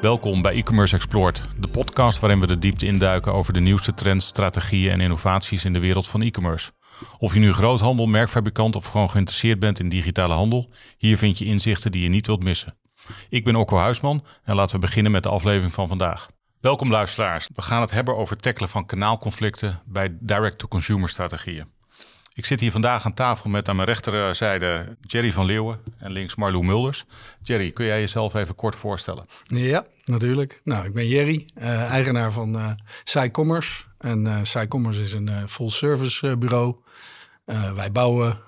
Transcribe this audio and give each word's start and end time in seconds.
Welkom 0.00 0.42
bij 0.42 0.54
e-commerce 0.54 0.94
Explored, 0.94 1.42
de 1.58 1.68
podcast 1.68 2.18
waarin 2.18 2.40
we 2.40 2.46
de 2.46 2.58
diepte 2.58 2.86
induiken 2.86 3.32
over 3.32 3.52
de 3.52 3.60
nieuwste 3.60 3.94
trends, 3.94 4.26
strategieën 4.26 4.92
en 4.92 5.00
innovaties 5.00 5.64
in 5.64 5.72
de 5.72 5.78
wereld 5.78 6.08
van 6.08 6.22
e-commerce. 6.22 6.70
Of 7.18 7.34
je 7.34 7.40
nu 7.40 7.52
groothandel, 7.52 8.06
merkfabrikant 8.06 8.76
of 8.76 8.86
gewoon 8.86 9.10
geïnteresseerd 9.10 9.58
bent 9.58 9.78
in 9.78 9.88
digitale 9.88 10.34
handel, 10.34 10.70
hier 10.98 11.18
vind 11.18 11.38
je 11.38 11.44
inzichten 11.44 11.92
die 11.92 12.02
je 12.02 12.08
niet 12.08 12.26
wilt 12.26 12.42
missen. 12.42 12.76
Ik 13.28 13.44
ben 13.44 13.56
Okko 13.56 13.76
Huisman 13.76 14.24
en 14.42 14.54
laten 14.54 14.74
we 14.74 14.80
beginnen 14.80 15.12
met 15.12 15.22
de 15.22 15.28
aflevering 15.28 15.72
van 15.72 15.88
vandaag. 15.88 16.28
Welkom 16.60 16.90
luisteraars. 16.90 17.48
We 17.54 17.62
gaan 17.62 17.80
het 17.80 17.90
hebben 17.90 18.16
over 18.16 18.36
tackelen 18.36 18.68
van 18.68 18.86
kanaalconflicten 18.86 19.82
bij 19.84 20.16
direct-to-consumer 20.20 21.08
strategieën. 21.08 21.78
Ik 22.40 22.46
zit 22.46 22.60
hier 22.60 22.72
vandaag 22.72 23.04
aan 23.04 23.14
tafel 23.14 23.50
met 23.50 23.68
aan 23.68 23.76
mijn 23.76 23.88
rechterzijde 23.88 24.96
Jerry 25.00 25.32
van 25.32 25.44
Leeuwen 25.46 25.78
en 25.98 26.12
links 26.12 26.34
Marlou 26.34 26.64
Mulders. 26.64 27.04
Jerry, 27.42 27.70
kun 27.70 27.84
jij 27.84 28.00
jezelf 28.00 28.34
even 28.34 28.54
kort 28.54 28.76
voorstellen? 28.76 29.26
Ja, 29.44 29.86
natuurlijk. 30.04 30.60
Nou, 30.64 30.84
ik 30.86 30.92
ben 30.92 31.08
Jerry, 31.08 31.46
uh, 31.58 31.90
eigenaar 31.90 32.32
van 32.32 32.56
uh, 32.56 32.70
SciCommerce. 33.04 33.84
En 33.98 34.24
uh, 34.26 34.38
SciCommerce 34.42 35.02
is 35.02 35.12
een 35.12 35.48
full-service 35.48 36.36
bureau. 36.36 36.76
wij 37.74 37.92
bouwen 37.92 38.38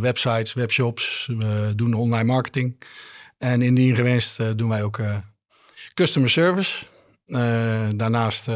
websites, 0.00 0.52
webshops, 0.52 1.30
we 1.38 1.72
doen 1.74 1.94
online 1.94 2.24
marketing. 2.24 2.82
En 3.38 3.62
indien 3.62 3.94
gewenst 3.94 4.58
doen 4.58 4.68
wij 4.68 4.82
ook 4.82 5.00
customer 5.94 6.30
service. 6.30 6.86
daarnaast 7.96 8.48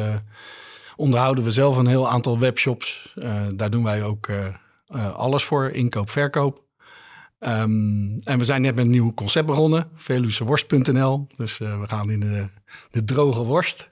onderhouden 0.97 1.45
we 1.45 1.51
zelf 1.51 1.77
een 1.77 1.87
heel 1.87 2.09
aantal 2.09 2.39
webshops. 2.39 3.15
daar 3.55 3.71
doen 3.71 3.85
wij 3.85 4.03
ook 4.03 4.29
alles 5.15 5.45
voor, 5.45 5.71
inkoop, 5.71 6.11
verkoop. 6.11 6.69
Um, 7.41 8.21
en 8.21 8.39
we 8.39 8.45
zijn 8.45 8.63
net 8.63 8.75
met 8.75 8.85
een 8.85 8.91
nieuw 8.91 9.15
concept 9.15 9.47
begonnen, 9.47 9.91
veluseworst.nl. 9.95 11.27
Dus 11.37 11.59
uh, 11.59 11.81
we 11.81 11.89
gaan 11.89 12.11
in 12.11 12.21
de, 12.21 12.49
de 12.91 13.05
droge 13.05 13.43
worst. 13.43 13.89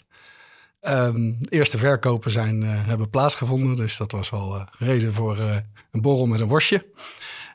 Um, 0.81 1.37
de 1.41 1.49
eerste 1.49 1.79
verkopen 1.79 2.31
zijn, 2.31 2.63
uh, 2.63 2.87
hebben 2.87 3.11
plaatsgevonden, 3.11 3.77
dus 3.77 3.97
dat 3.97 4.13
was 4.13 4.31
wel 4.31 4.65
reden 4.79 5.15
voor 5.15 5.39
een 5.39 6.01
borrel 6.01 6.27
met 6.27 6.41
een 6.41 6.49
worstje. 6.49 6.87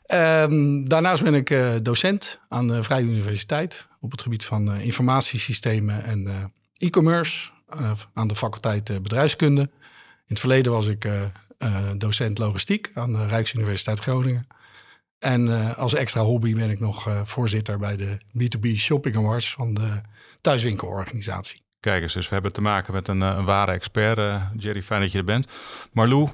Um, 0.06 0.88
daarnaast 0.88 1.22
ben 1.22 1.34
ik 1.34 1.84
docent 1.84 2.40
aan 2.48 2.68
de 2.68 2.82
Vrije 2.82 3.04
Universiteit 3.04 3.88
op 4.00 4.10
het 4.10 4.22
gebied 4.22 4.44
van 4.44 4.74
informatiesystemen 4.74 6.04
en 6.04 6.52
e-commerce 6.76 7.50
aan 8.14 8.28
de 8.28 8.36
faculteit 8.36 9.02
bedrijfskunde. 9.02 9.60
In 9.60 9.70
het 10.26 10.40
verleden 10.40 10.72
was 10.72 10.86
ik 10.86 11.08
docent 11.98 12.38
logistiek 12.38 12.90
aan 12.94 13.12
de 13.12 13.26
Rijksuniversiteit 13.26 13.98
Groningen. 13.98 14.46
En 15.24 15.46
uh, 15.46 15.78
als 15.78 15.94
extra 15.94 16.22
hobby 16.22 16.54
ben 16.54 16.70
ik 16.70 16.80
nog 16.80 17.08
uh, 17.08 17.20
voorzitter 17.24 17.78
bij 17.78 17.96
de 17.96 18.20
B2B 18.38 18.76
Shopping 18.76 19.16
Awards 19.16 19.52
van 19.52 19.74
de 19.74 20.00
thuiswinkelorganisatie. 20.40 21.62
Kijk 21.80 22.02
eens, 22.02 22.12
dus 22.12 22.28
we 22.28 22.34
hebben 22.34 22.52
te 22.52 22.60
maken 22.60 22.92
met 22.92 23.08
een, 23.08 23.20
een 23.20 23.44
ware 23.44 23.72
expert. 23.72 24.40
Jerry, 24.56 24.82
fijn 24.82 25.00
dat 25.00 25.12
je 25.12 25.18
er 25.18 25.24
bent. 25.24 25.46
Marlou, 25.92 26.28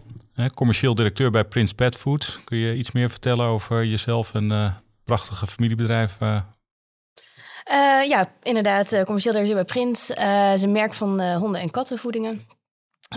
commercieel 0.55 0.95
directeur 0.95 1.31
bij 1.31 1.45
Prins 1.45 1.73
Pet 1.73 1.97
Food. 1.97 2.39
Kun 2.45 2.59
je 2.59 2.77
iets 2.77 2.91
meer 2.91 3.11
vertellen 3.11 3.47
over 3.47 3.85
jezelf 3.85 4.35
en 4.35 4.77
prachtige 5.05 5.47
familiebedrijf? 5.47 6.17
ja, 8.09 8.33
inderdaad. 8.43 9.03
commercieel 9.05 9.33
directeur 9.33 9.57
bij 9.57 9.65
Prins. 9.65 10.11
Uh, 10.11 10.53
is 10.53 10.63
een 10.63 10.73
merk 10.73 10.95
van 10.95 11.35
honden- 11.35 11.61
en 11.61 11.71
kattenvoedingen. 11.71 12.47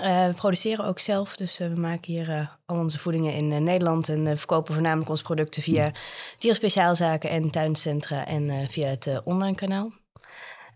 Uh, 0.02 0.28
we 0.28 0.34
produceren 0.34 0.86
ook 0.86 1.00
zelf, 1.00 1.36
dus 1.36 1.60
uh, 1.60 1.68
we 1.68 1.80
maken 1.80 2.14
hier 2.14 2.30
uh, 2.30 2.48
al 2.66 2.78
onze 2.78 3.00
voedingen 3.00 3.34
in 3.34 3.64
Nederland 3.64 4.10
en 4.10 4.38
verkopen 4.38 4.74
voornamelijk 4.74 5.10
onze 5.10 5.24
producten 5.24 5.62
via 5.62 5.92
dierenspeciaalzaken 6.38 7.30
en 7.30 7.52
tuincentra 7.52 8.26
en 8.26 8.68
via 8.70 8.88
het 8.88 9.22
online 9.24 9.56
kanaal. 9.56 9.92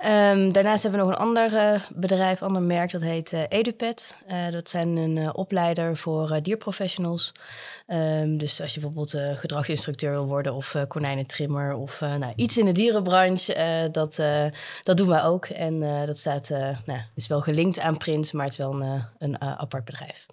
Um, 0.06 0.52
daarnaast 0.52 0.84
hebben 0.84 1.00
we 1.00 1.06
nog 1.06 1.16
een 1.16 1.22
ander 1.22 1.82
bedrijf, 1.96 2.42
ander 2.42 2.62
merk, 2.62 2.92
dat 2.92 3.02
heet 3.02 3.32
EduPet. 3.32 4.18
dat 4.52 4.70
zijn 4.70 4.88
een 4.88 5.36
opleider 5.36 5.98
voor 5.98 6.42
dierprofessionals. 6.42 7.32
Um, 7.88 8.38
dus 8.38 8.62
als 8.62 8.74
je 8.74 8.80
bijvoorbeeld 8.80 9.40
gedragsinstructeur 9.40 10.12
wil 10.12 10.26
worden 10.26 10.54
of 10.54 10.76
konijnentrimmer 10.88 11.76
of 11.76 12.00
nou, 12.00 12.34
iets 12.36 12.58
in 12.58 12.66
de 12.66 12.72
dierenbranche, 12.72 13.90
dat, 13.92 14.22
dat 14.84 14.98
doen 14.98 15.08
wij 15.08 15.24
ook. 15.24 15.46
En 15.46 15.80
dat 16.06 16.18
staat, 16.18 16.50
nou, 16.86 17.02
is 17.16 17.28
wel 17.28 17.42
gelinkt 17.42 17.80
aan 17.80 17.98
Prins, 17.98 18.32
maar 18.32 18.44
het 18.44 18.54
is 18.54 18.60
wel 18.60 18.82
een, 18.82 19.04
een 19.18 19.42
apart 19.42 19.86
bedrijf. 19.86 20.26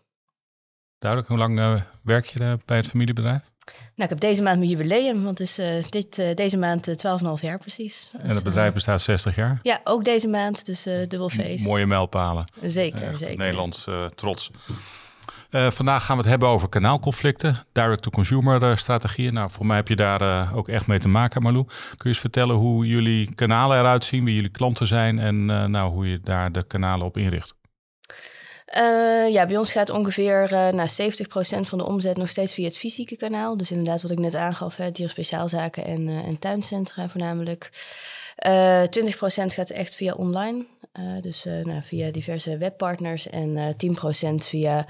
Duidelijk, 0.99 1.31
hoe 1.31 1.41
lang 1.41 1.85
werk 2.03 2.27
je 2.27 2.59
bij 2.65 2.77
het 2.77 2.87
familiebedrijf? 2.87 3.53
Nou, 3.65 3.79
ik 3.95 4.09
heb 4.09 4.21
deze 4.21 4.43
maand 4.43 4.59
mijn 4.59 4.71
jubileum, 4.71 5.23
want 5.25 5.39
het 5.39 5.49
is 5.49 5.59
uh, 5.59 5.91
dit, 5.91 6.19
uh, 6.19 6.35
deze 6.35 6.57
maand 6.57 7.05
uh, 7.05 7.19
12,5 7.37 7.41
jaar 7.41 7.59
precies. 7.59 8.13
en 8.19 8.35
het 8.35 8.45
bedrijf 8.45 8.73
bestaat 8.73 9.01
60 9.03 9.37
jaar? 9.37 9.59
Ja, 9.63 9.81
ook 9.85 10.05
deze 10.05 10.29
maand, 10.29 10.67
dus 10.67 10.83
dubbel 10.83 11.29
feest. 11.29 11.65
Mooie 11.65 11.87
mijlpalen. 11.87 12.53
Zeker, 12.63 13.17
zeker. 13.19 13.37
Nederlands 13.37 13.87
trots. 14.15 14.51
vandaag 15.51 16.05
gaan 16.05 16.17
we 16.17 16.23
het 16.23 16.31
hebben 16.31 16.49
over 16.49 16.69
kanaalconflicten, 16.69 17.65
direct-to-consumer 17.73 18.79
strategieën. 18.79 19.33
Nou, 19.33 19.51
voor 19.51 19.67
mij 19.67 19.77
heb 19.77 19.89
je 19.89 19.97
daar 19.97 20.55
ook 20.55 20.69
echt 20.69 20.87
mee 20.87 20.99
te 20.99 21.09
maken, 21.09 21.43
Malou. 21.43 21.65
Kun 21.67 21.99
je 21.99 22.09
eens 22.09 22.19
vertellen 22.19 22.57
hoe 22.57 22.87
jullie 22.87 23.35
kanalen 23.35 23.79
eruit 23.79 24.05
zien, 24.05 24.25
wie 24.25 24.35
jullie 24.35 24.51
klanten 24.51 24.87
zijn 24.87 25.19
en 25.19 25.45
nou, 25.71 25.93
hoe 25.93 26.11
je 26.11 26.21
daar 26.21 26.53
de 26.53 26.67
kanalen 26.67 27.07
op 27.07 27.17
inricht? 27.17 27.55
Uh, 28.77 29.33
ja, 29.33 29.47
bij 29.47 29.57
ons 29.57 29.73
gaat 29.73 29.91
ongeveer 29.91 30.53
uh, 30.53 30.69
naar 30.69 30.91
70% 30.91 31.61
van 31.61 31.79
de 31.79 31.87
omzet 31.87 32.17
nog 32.17 32.29
steeds 32.29 32.55
via 32.55 32.65
het 32.65 32.77
fysieke 32.77 33.17
kanaal. 33.17 33.57
Dus 33.57 33.71
inderdaad, 33.71 34.03
wat 34.03 34.11
ik 34.11 34.19
net 34.19 34.35
aangaf, 34.35 34.77
hè, 34.77 34.91
dierspeciaalzaken 34.91 35.85
en, 35.85 36.09
uh, 36.09 36.27
en 36.27 36.39
tuincentra 36.39 37.09
voornamelijk. 37.09 37.71
20% 38.45 39.55
gaat 39.55 39.71
echt 39.71 39.95
via 39.95 40.15
online, 40.15 40.65
dus 41.21 41.45
nou, 41.45 41.83
via 41.83 42.11
diverse 42.11 42.59
webpartners. 42.59 43.29
En 43.29 43.77
10% 43.77 44.47
via 44.47 44.87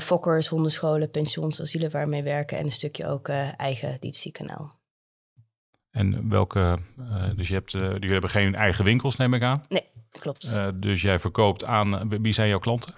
fokkers, 0.00 0.48
hondenscholen, 0.48 1.10
pensions, 1.10 1.60
asielen 1.60 1.90
waar 1.90 2.04
we 2.04 2.10
mee 2.10 2.22
werken. 2.22 2.58
En 2.58 2.64
een 2.64 2.72
stukje 2.72 3.06
ook 3.06 3.28
eigen 3.56 3.94
D2C-kanaal. 3.94 4.74
En 5.90 6.28
welke, 6.28 6.78
dus 7.36 7.48
je 7.48 7.54
hebt, 7.54 7.70
jullie 7.70 8.12
hebben 8.12 8.30
geen 8.30 8.54
eigen 8.54 8.84
winkels, 8.84 9.16
neem 9.16 9.34
ik 9.34 9.42
aan? 9.42 9.64
Nee, 9.68 9.84
klopt. 10.10 10.58
dus 10.74 11.02
jij 11.02 11.18
verkoopt 11.18 11.64
aan, 11.64 12.08
wie 12.22 12.32
zijn 12.32 12.48
jouw 12.48 12.58
klanten? 12.58 12.94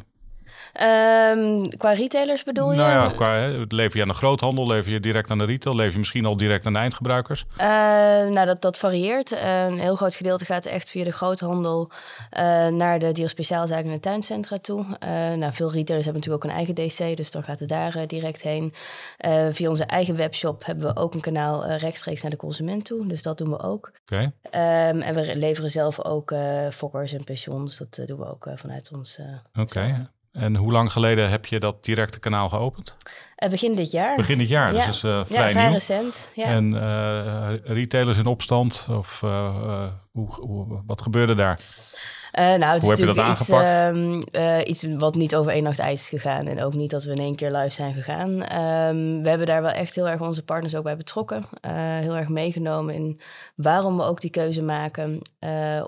Um, 0.83 1.77
qua 1.77 1.93
retailers 1.93 2.43
bedoel 2.43 2.73
je? 2.73 2.77
Nou 2.77 2.91
ja, 2.91 3.09
qua, 3.17 3.65
lever 3.69 3.97
je 3.97 4.03
aan 4.03 4.09
de 4.09 4.15
groothandel, 4.15 4.67
lever 4.67 4.93
je 4.93 5.01
direct 5.01 5.31
aan 5.31 5.39
de 5.39 5.45
retail, 5.45 5.77
lever 5.77 5.93
je 5.93 5.99
misschien 5.99 6.25
al 6.25 6.37
direct 6.37 6.67
aan 6.67 6.73
de 6.73 6.79
eindgebruikers? 6.79 7.45
Uh, 7.53 7.65
nou, 8.27 8.45
dat, 8.47 8.63
dat 8.63 8.79
varieert. 8.79 9.33
Uh, 9.33 9.65
een 9.65 9.79
heel 9.79 9.97
groot 9.97 10.15
gedeelte 10.15 10.45
gaat 10.45 10.65
echt 10.65 10.91
via 10.91 11.05
de 11.05 11.13
groothandel 11.13 11.91
uh, 11.91 12.67
naar 12.67 12.99
de 12.99 13.13
dierspeciaalzaken 13.13 13.87
en 13.87 13.93
de 13.93 14.01
tuincentra 14.01 14.59
toe. 14.59 14.85
nou, 15.37 15.53
veel 15.53 15.73
retailers 15.73 16.05
hebben 16.05 16.15
natuurlijk 16.15 16.45
ook 16.45 16.51
een 16.51 16.57
eigen 16.57 16.75
DC, 16.75 17.17
dus 17.17 17.31
dan 17.31 17.43
gaat 17.43 17.61
het 17.61 17.69
daar 17.69 18.07
direct 18.07 18.43
heen. 18.43 18.75
via 19.51 19.69
onze 19.69 19.85
eigen 19.85 20.17
webshop 20.17 20.65
hebben 20.65 20.87
we 20.87 21.01
ook 21.01 21.15
een 21.15 21.21
kanaal 21.21 21.67
rechtstreeks 21.67 22.23
naar 22.23 22.31
de 22.31 22.37
consument 22.37 22.85
toe, 22.85 23.07
dus 23.07 23.23
dat 23.23 23.39
doen 23.39 23.51
we 23.51 23.61
ook. 23.61 23.93
Oké. 24.03 24.33
Okay. 24.51 24.91
Um, 24.91 25.01
en 25.01 25.15
we 25.15 25.37
leveren 25.37 25.71
zelf 25.71 26.05
ook 26.05 26.35
fokkers 26.71 27.13
en 27.13 27.25
pensions, 27.25 27.79
dat 27.79 28.03
doen 28.07 28.19
we 28.19 28.31
ook 28.31 28.49
vanuit 28.55 28.91
ons. 28.93 29.19
Oké. 29.53 29.61
Okay. 29.61 30.07
En 30.35 30.57
hoe 30.57 30.73
lang 30.73 30.93
geleden 30.93 31.31
heb 31.31 31.47
je 31.47 31.61
dat 31.61 31.85
directe 31.85 32.19
kanaal 32.19 32.49
geopend? 32.49 32.97
Uh, 33.39 33.49
begin 33.51 33.75
dit 33.75 33.91
jaar. 33.91 34.17
Begin 34.17 34.39
dit 34.39 34.49
jaar, 34.49 34.75
ja. 34.75 34.87
dus 34.87 34.97
is 34.97 35.03
uh, 35.03 35.25
vrij, 35.25 35.45
ja, 35.45 35.51
vrij 35.51 35.63
nieuw. 35.63 35.73
recent. 35.73 36.29
Ja. 36.35 36.45
En 36.45 36.73
uh, 36.73 37.49
retailers 37.65 38.19
in 38.19 38.27
opstand, 38.27 38.87
of 38.91 39.21
hoe, 40.13 40.35
hoe, 40.35 40.83
wat 40.87 41.03
gebeurde 41.03 41.35
daar? 41.35 41.61
Uh, 42.39 42.55
nou, 42.55 42.73
het 42.73 42.83
Hoe 42.83 42.93
is 42.93 42.99
heb 42.99 43.09
je 43.09 43.15
dat 43.15 43.25
aangepakt? 43.25 43.97
Iets, 43.97 44.39
uh, 44.39 44.59
iets, 44.65 44.85
wat 44.99 45.15
niet 45.15 45.35
over 45.35 45.53
één 45.53 45.63
nacht 45.63 45.79
ijs 45.79 46.01
is 46.01 46.09
gegaan. 46.09 46.47
En 46.47 46.63
ook 46.63 46.75
niet 46.75 46.91
dat 46.91 47.05
we 47.05 47.13
in 47.13 47.19
één 47.19 47.35
keer 47.35 47.51
live 47.51 47.75
zijn 47.75 47.95
gegaan. 47.95 48.31
Um, 48.31 49.23
we 49.23 49.29
hebben 49.29 49.47
daar 49.47 49.63
wel 49.63 49.71
echt 49.71 49.95
heel 49.95 50.09
erg 50.09 50.21
onze 50.21 50.45
partners 50.45 50.75
ook 50.75 50.83
bij 50.83 50.97
betrokken. 50.97 51.37
Uh, 51.37 51.73
heel 51.75 52.17
erg 52.17 52.29
meegenomen 52.29 52.95
in 52.95 53.21
waarom 53.55 53.97
we 53.97 54.03
ook 54.03 54.21
die 54.21 54.31
keuze 54.31 54.63
maken. 54.63 55.21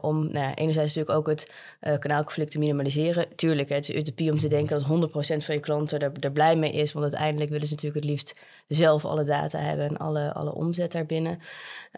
om 0.01 0.23
nou 0.23 0.39
ja, 0.39 0.55
enerzijds 0.55 0.95
natuurlijk 0.95 1.19
ook 1.19 1.27
het 1.27 1.53
kanaalconflict 1.99 2.51
te 2.51 2.59
minimaliseren. 2.59 3.27
Tuurlijk, 3.37 3.69
het 3.69 3.89
is 3.89 3.95
utopie 3.95 4.33
om 4.33 4.39
te 4.39 4.49
denken 4.49 4.79
dat 4.79 5.11
100% 5.11 5.45
van 5.45 5.55
je 5.55 5.61
klanten 5.61 5.99
er, 5.99 6.13
er, 6.21 6.33
blij 6.33 6.57
mee 6.57 6.73
is. 6.73 6.93
Want 6.93 7.05
uiteindelijk 7.05 7.51
willen 7.51 7.67
ze 7.67 7.75
natuurlijk 7.75 8.03
het 8.03 8.11
liefst 8.11 8.37
zelf 8.69 9.05
alle 9.05 9.25
data 9.25 9.59
hebben 9.59 9.89
en 9.89 9.97
alle, 9.97 10.33
alle 10.33 10.55
omzet 10.55 10.93
daarbinnen. 10.93 11.39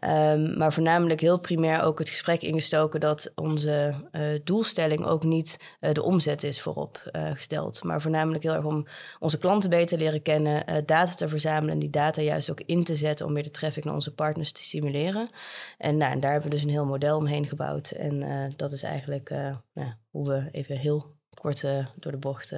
Um, 0.04 0.58
maar 0.58 0.72
voornamelijk 0.72 1.20
heel 1.20 1.38
primair 1.38 1.82
ook 1.82 1.98
het 1.98 2.08
gesprek 2.08 2.42
ingestoken 2.42 3.00
dat 3.00 3.32
onze 3.34 3.94
doelstelling 4.42 5.04
ook 5.04 5.24
niet 5.24 5.76
uh, 5.80 5.92
de 5.92 6.02
omzet 6.02 6.42
is 6.42 6.60
voorop 6.60 7.10
uh, 7.12 7.30
gesteld. 7.30 7.84
Maar 7.84 8.00
voornamelijk 8.00 8.42
heel 8.42 8.54
erg 8.54 8.64
om 8.64 8.86
onze 9.18 9.38
klanten 9.38 9.70
beter 9.70 9.86
te 9.86 10.04
leren 10.04 10.22
kennen, 10.22 10.70
uh, 10.70 10.76
data 10.86 11.14
te 11.14 11.28
verzamelen 11.28 11.74
en 11.74 11.78
die 11.78 11.90
data 11.90 12.22
juist 12.22 12.50
ook 12.50 12.60
in 12.60 12.84
te 12.84 12.96
zetten 12.96 13.26
om 13.26 13.32
meer 13.32 13.42
de 13.42 13.50
traffic 13.50 13.84
naar 13.84 13.94
onze 13.94 14.14
partners 14.14 14.52
te 14.52 14.62
stimuleren. 14.62 15.30
En, 15.78 15.96
nou, 15.96 16.20
daar 16.20 16.32
hebben 16.32 16.50
we 16.50 16.56
dus 16.56 16.64
een 16.64 16.70
heel 16.70 16.86
model 16.86 17.16
omheen 17.16 17.46
gebouwd. 17.46 17.90
En 17.90 18.52
dat 18.56 18.72
is 18.72 18.82
eigenlijk 18.82 19.30
nou, 19.74 19.92
hoe 20.10 20.28
we 20.28 20.48
even 20.52 20.76
heel 20.76 21.16
kort 21.34 21.60
door 21.96 22.12
de 22.12 22.18
bocht 22.18 22.50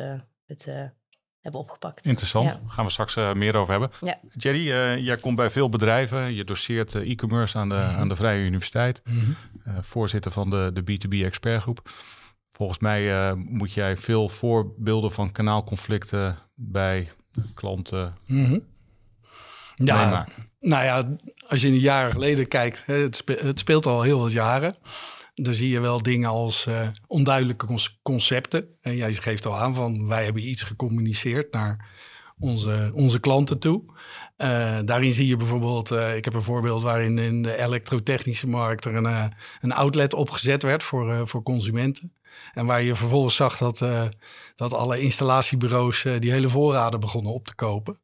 het 0.47 0.67
hebben 1.41 1.61
opgepakt. 1.61 2.07
Interessant, 2.07 2.51
Ja. 2.51 2.53
daar 2.61 2.71
gaan 2.71 2.85
we 2.85 2.91
straks 2.91 3.17
eh, 3.17 3.33
meer 3.33 3.57
over 3.57 3.71
hebben. 3.71 3.91
Ja. 4.01 4.19
Jerry, 4.37 4.71
eh, 4.73 4.97
jij 5.05 5.17
komt 5.17 5.37
bij 5.37 5.51
veel 5.51 5.69
bedrijven. 5.69 6.35
Je 6.35 6.45
doseert 6.45 6.95
eh, 6.95 7.11
e-commerce 7.11 7.59
aan 7.59 7.69
de, 7.69 7.75
aan 7.75 8.09
de 8.09 8.17
Vrije 8.17 8.45
Universiteit. 8.45 9.03
Eh, 9.65 9.75
voorzitter 9.81 10.31
van 10.31 10.51
de, 10.51 10.71
de 10.73 10.81
B2B 10.83 11.25
expertgroep. 11.25 11.81
Volgens 12.53 12.79
mij 12.79 13.29
eh, 13.29 13.33
moet 13.35 13.73
jij 13.73 13.97
veel 13.97 14.29
voorbeelden 14.29 15.13
van 15.13 15.33
kanaalconflicten 15.33 16.39
bij 16.55 17.11
klanten 17.55 18.15
Mhm. 18.27 18.59
Ja, 19.75 19.97
meemaken. 20.05 20.33
nou 20.61 20.85
ja, 20.85 21.17
als 21.49 21.61
je 21.61 21.69
een 21.69 21.79
jaar 21.79 22.11
geleden 22.11 22.49
kijkt, 22.49 22.83
hè, 22.87 22.95
het, 22.95 23.17
spe- 23.17 23.39
het 23.43 23.59
speelt 23.59 23.87
al 23.87 24.03
heel 24.03 24.21
wat 24.21 24.33
jaren. 24.33 24.75
Dan 25.43 25.55
zie 25.55 25.69
je 25.69 25.81
wel 25.81 26.03
dingen 26.03 26.29
als 26.29 26.67
eh, 26.67 26.89
onduidelijke 27.07 27.67
concepten. 28.03 28.69
En 28.81 28.97
jij 28.97 29.13
geeft 29.13 29.47
al 29.47 29.59
aan 29.59 29.75
van 29.75 30.09
wij 30.09 30.25
hebben 30.25 30.49
iets 30.49 30.63
gecommuniceerd 30.63 31.53
naar 31.53 31.89
onze, 32.39 32.91
onze 32.95 33.21
klanten 33.21 33.59
toe. 33.59 33.83
Eh, 34.37 34.79
daarin 34.85 35.13
zie 35.13 35.27
je 35.27 35.37
bijvoorbeeld, 35.37 35.91
eh, 35.91 36.17
ik 36.17 36.25
heb 36.25 36.35
een 36.35 36.43
voorbeeld 36.43 36.83
waarin 36.83 37.19
in 37.19 37.43
de 37.43 37.57
elektrotechnische 37.57 38.49
markt 38.49 38.85
er 38.85 38.95
een, 38.95 39.33
een 39.61 39.73
outlet 39.73 40.15
opgezet 40.15 40.63
werd 40.63 40.83
voor, 40.83 41.29
voor 41.29 41.43
consumenten. 41.43 42.13
En 42.53 42.67
waar 42.67 42.83
je 42.83 42.95
vervolgens 42.95 43.37
zag 43.37 43.59
dat, 43.59 43.85
dat 44.55 44.75
alle 44.75 45.01
installatiebureaus 45.01 46.03
die 46.19 46.31
hele 46.31 46.49
voorraden 46.49 47.01
begonnen 47.01 47.33
op 47.33 47.47
te 47.47 47.55
kopen. 47.55 47.99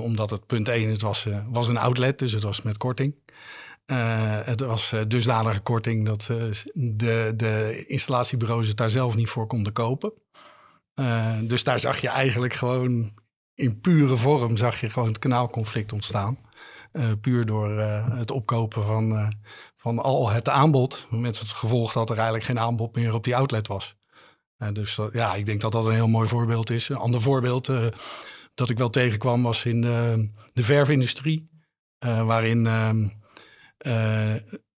Omdat 0.00 0.30
het 0.30 0.46
punt 0.46 0.68
1, 0.68 0.90
het 0.90 1.00
was, 1.00 1.26
was 1.48 1.68
een 1.68 1.78
outlet, 1.78 2.18
dus 2.18 2.32
het 2.32 2.42
was 2.42 2.62
met 2.62 2.76
korting. 2.76 3.14
Eh, 3.84 4.40
het 4.44 4.60
was 4.60 4.92
eh, 4.92 5.00
dusdanige 5.08 5.60
korting 5.60 6.06
dat 6.06 6.28
eh, 6.30 6.50
de, 6.74 7.32
de 7.36 7.84
installatiebureaus 7.86 8.68
het 8.68 8.76
daar 8.76 8.90
zelf 8.90 9.16
niet 9.16 9.28
voor 9.28 9.46
konden 9.46 9.72
kopen. 9.72 10.12
Dus 11.42 11.64
daar 11.64 11.78
zag 11.78 11.98
je 11.98 12.08
eigenlijk 12.08 12.54
gewoon 12.54 13.12
in 13.54 13.80
pure 13.80 14.16
vorm 14.16 14.56
zag 14.56 14.80
je 14.80 14.90
gewoon 14.90 15.08
het 15.08 15.18
kanaalconflict 15.18 15.92
ontstaan. 15.92 16.38
Puur 17.20 17.46
door 17.46 17.70
het 18.10 18.30
opkopen 18.30 18.82
van, 18.82 19.34
van 19.76 19.98
al 19.98 20.30
het 20.30 20.48
aanbod. 20.48 21.06
Met 21.10 21.38
het 21.38 21.48
gevolg 21.48 21.92
dat 21.92 22.10
er 22.10 22.16
eigenlijk 22.16 22.44
geen 22.44 22.58
aanbod 22.58 22.94
meer 22.94 23.14
op 23.14 23.24
die 23.24 23.36
outlet 23.36 23.66
was. 23.66 23.96
Dus 24.72 24.98
ja, 25.12 25.34
ik 25.34 25.46
denk 25.46 25.60
dat 25.60 25.72
dat 25.72 25.84
een 25.84 25.94
heel 25.94 26.08
mooi 26.08 26.28
voorbeeld 26.28 26.70
is. 26.70 26.88
Een 26.88 26.96
ander 26.96 27.20
voorbeeld 27.20 27.70
dat 28.54 28.70
ik 28.70 28.78
wel 28.78 28.90
tegenkwam 28.90 29.42
was 29.42 29.64
in 29.64 29.80
de, 29.80 30.30
de 30.52 30.62
verfindustrie. 30.62 31.50
waarin 31.98 32.66
ehm, 32.66 33.04
eh, 33.04 33.10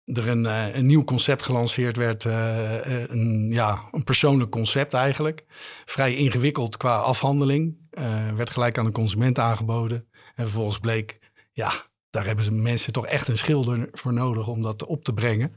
er 0.05 0.27
een, 0.27 0.45
eh, 0.45 0.75
een 0.75 0.85
nieuw 0.85 1.03
concept 1.03 1.41
gelanceerd 1.43 1.95
werd. 1.97 2.25
eh, 2.25 3.03
eh, 3.03 3.09
een, 3.09 3.49
ja, 3.51 3.83
een 3.91 4.03
persoonlijk 4.03 4.51
concept 4.51 4.93
eigenlijk. 4.93 5.45
Vrij 5.85 6.15
ingewikkeld 6.15 6.77
qua 6.77 6.97
afhandeling. 6.97 7.77
Eh, 7.89 8.33
werd 8.33 8.49
gelijk 8.49 8.77
aan 8.77 8.85
de 8.85 8.91
consument 8.91 9.39
aangeboden. 9.39 10.07
En 10.35 10.43
vervolgens 10.43 10.79
bleek, 10.79 11.19
ja, 11.51 11.73
daar 12.09 12.25
hebben 12.25 12.45
ze 12.45 12.51
mensen 12.51 12.93
toch 12.93 13.05
echt 13.05 13.27
een 13.27 13.37
schilder 13.37 13.89
voor 13.91 14.13
nodig 14.13 14.47
om 14.47 14.61
dat 14.61 14.85
op 14.85 15.03
te 15.03 15.13
brengen. 15.13 15.55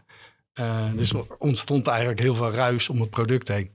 Eh, 0.53 0.93
dus 0.97 1.13
er 1.13 1.25
ontstond 1.39 1.87
eigenlijk 1.87 2.21
heel 2.21 2.35
veel 2.35 2.51
ruis 2.51 2.89
om 2.89 3.01
het 3.01 3.11
product 3.11 3.49
heen. 3.49 3.71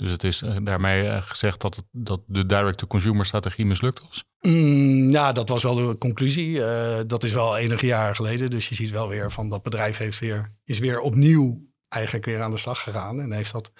Dus 0.00 0.10
het 0.10 0.24
is 0.24 0.42
eh, 0.42 0.56
daarmee 0.62 1.08
eh, 1.08 1.22
gezegd 1.22 1.60
dat, 1.60 1.76
het, 1.76 1.84
dat 1.92 2.20
de 2.26 2.46
direct-to-consumer 2.46 3.26
strategie 3.26 3.66
mislukt 3.66 4.02
was. 4.06 4.24
Mm, 4.40 5.10
ja, 5.10 5.32
dat 5.32 5.48
was 5.48 5.62
wel 5.62 5.74
de 5.74 5.98
conclusie. 5.98 6.64
Eh, 6.64 7.00
dat 7.06 7.22
is 7.22 7.32
wel 7.32 7.56
enige 7.56 7.86
jaren 7.86 8.14
geleden. 8.14 8.50
Dus 8.50 8.68
je 8.68 8.74
ziet 8.74 8.90
wel 8.90 9.08
weer 9.08 9.32
van 9.32 9.48
dat 9.48 9.62
bedrijf 9.62 9.96
heeft 9.96 10.18
weer, 10.18 10.54
is 10.64 10.78
weer 10.78 11.00
opnieuw 11.00 11.68
eigenlijk 11.88 12.24
weer 12.24 12.42
aan 12.42 12.50
de 12.50 12.56
slag 12.56 12.82
gegaan. 12.82 13.20
En 13.20 13.32
heeft 13.32 13.52
dat 13.52 13.72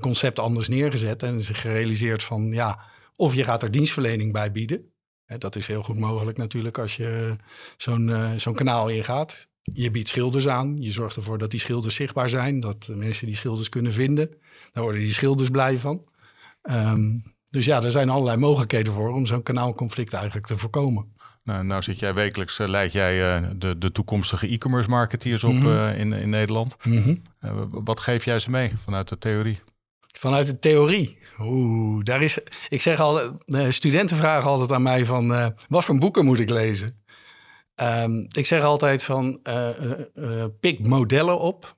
concept 0.00 0.38
anders 0.38 0.68
neergezet. 0.68 1.22
En 1.22 1.42
zich 1.42 1.60
gerealiseerd 1.60 2.22
van 2.22 2.52
ja, 2.52 2.80
of 3.16 3.34
je 3.34 3.44
gaat 3.44 3.62
er 3.62 3.70
dienstverlening 3.70 4.32
bij 4.32 4.52
bieden. 4.52 4.92
Dat 5.38 5.56
is 5.56 5.66
heel 5.66 5.82
goed 5.82 5.98
mogelijk 5.98 6.38
natuurlijk 6.38 6.78
als 6.78 6.96
je 6.96 7.36
zo'n 7.76 8.34
zo'n 8.36 8.54
kanaal 8.54 8.88
ingaat. 8.88 9.48
Je 9.72 9.90
biedt 9.90 10.08
schilders 10.08 10.48
aan. 10.48 10.76
Je 10.82 10.90
zorgt 10.90 11.16
ervoor 11.16 11.38
dat 11.38 11.50
die 11.50 11.60
schilders 11.60 11.94
zichtbaar 11.94 12.28
zijn. 12.28 12.60
Dat 12.60 12.88
mensen 12.94 13.26
die 13.26 13.36
schilders 13.36 13.68
kunnen 13.68 13.92
vinden. 13.92 14.30
Daar 14.72 14.82
worden 14.82 15.00
die 15.02 15.12
schilders 15.12 15.48
blij 15.50 15.78
van. 15.78 16.04
Ehm, 16.62 17.00
dus 17.50 17.64
ja, 17.64 17.82
er 17.82 17.90
zijn 17.90 18.08
allerlei 18.10 18.36
mogelijkheden 18.36 18.92
voor 18.92 19.12
om 19.12 19.26
zo'n 19.26 19.42
kanaalconflict 19.42 20.12
eigenlijk 20.12 20.46
te 20.46 20.56
voorkomen. 20.58 21.16
Nou, 21.44 21.64
nou 21.64 21.82
zit 21.82 21.98
jij 21.98 22.14
wekelijks, 22.14 22.58
eh, 22.58 22.68
leid 22.68 22.92
jij 22.92 23.36
eh, 23.36 23.50
de, 23.56 23.78
de 23.78 23.92
toekomstige 23.92 24.46
e-commerce 24.48 24.88
marketeers 24.88 25.44
op 25.44 25.52
Mhm. 25.52 25.66
eh, 25.66 25.98
in, 25.98 26.12
in 26.12 26.28
Nederland. 26.30 26.76
W- 27.40 27.48
wat 27.70 28.00
geef 28.00 28.24
jij 28.24 28.38
ze 28.38 28.50
mee 28.50 28.72
vanuit 28.76 29.08
de 29.08 29.18
theorie? 29.18 29.60
Vanuit 30.18 30.46
de 30.46 30.58
theorie. 30.58 31.18
Oeh, 31.38 32.04
daar 32.04 32.22
is. 32.22 32.38
Ik 32.68 32.80
zeg 32.82 33.00
altijd, 33.00 33.32
de 33.44 33.72
studenten 33.72 34.16
vragen 34.16 34.50
altijd 34.50 34.72
aan 34.72 34.82
mij 34.82 35.04
van 35.04 35.54
wat 35.68 35.84
voor 35.84 35.98
boeken 35.98 36.24
moet 36.24 36.38
ik 36.38 36.50
lezen? 36.50 37.02
Ehm, 37.78 38.24
ik 38.28 38.46
zeg 38.46 38.62
altijd 38.62 39.04
van 39.04 39.40
eh, 39.42 39.68
eh, 39.68 40.00
eh, 40.14 40.50
pik 40.60 40.86
modellen 40.86 41.40
op, 41.40 41.76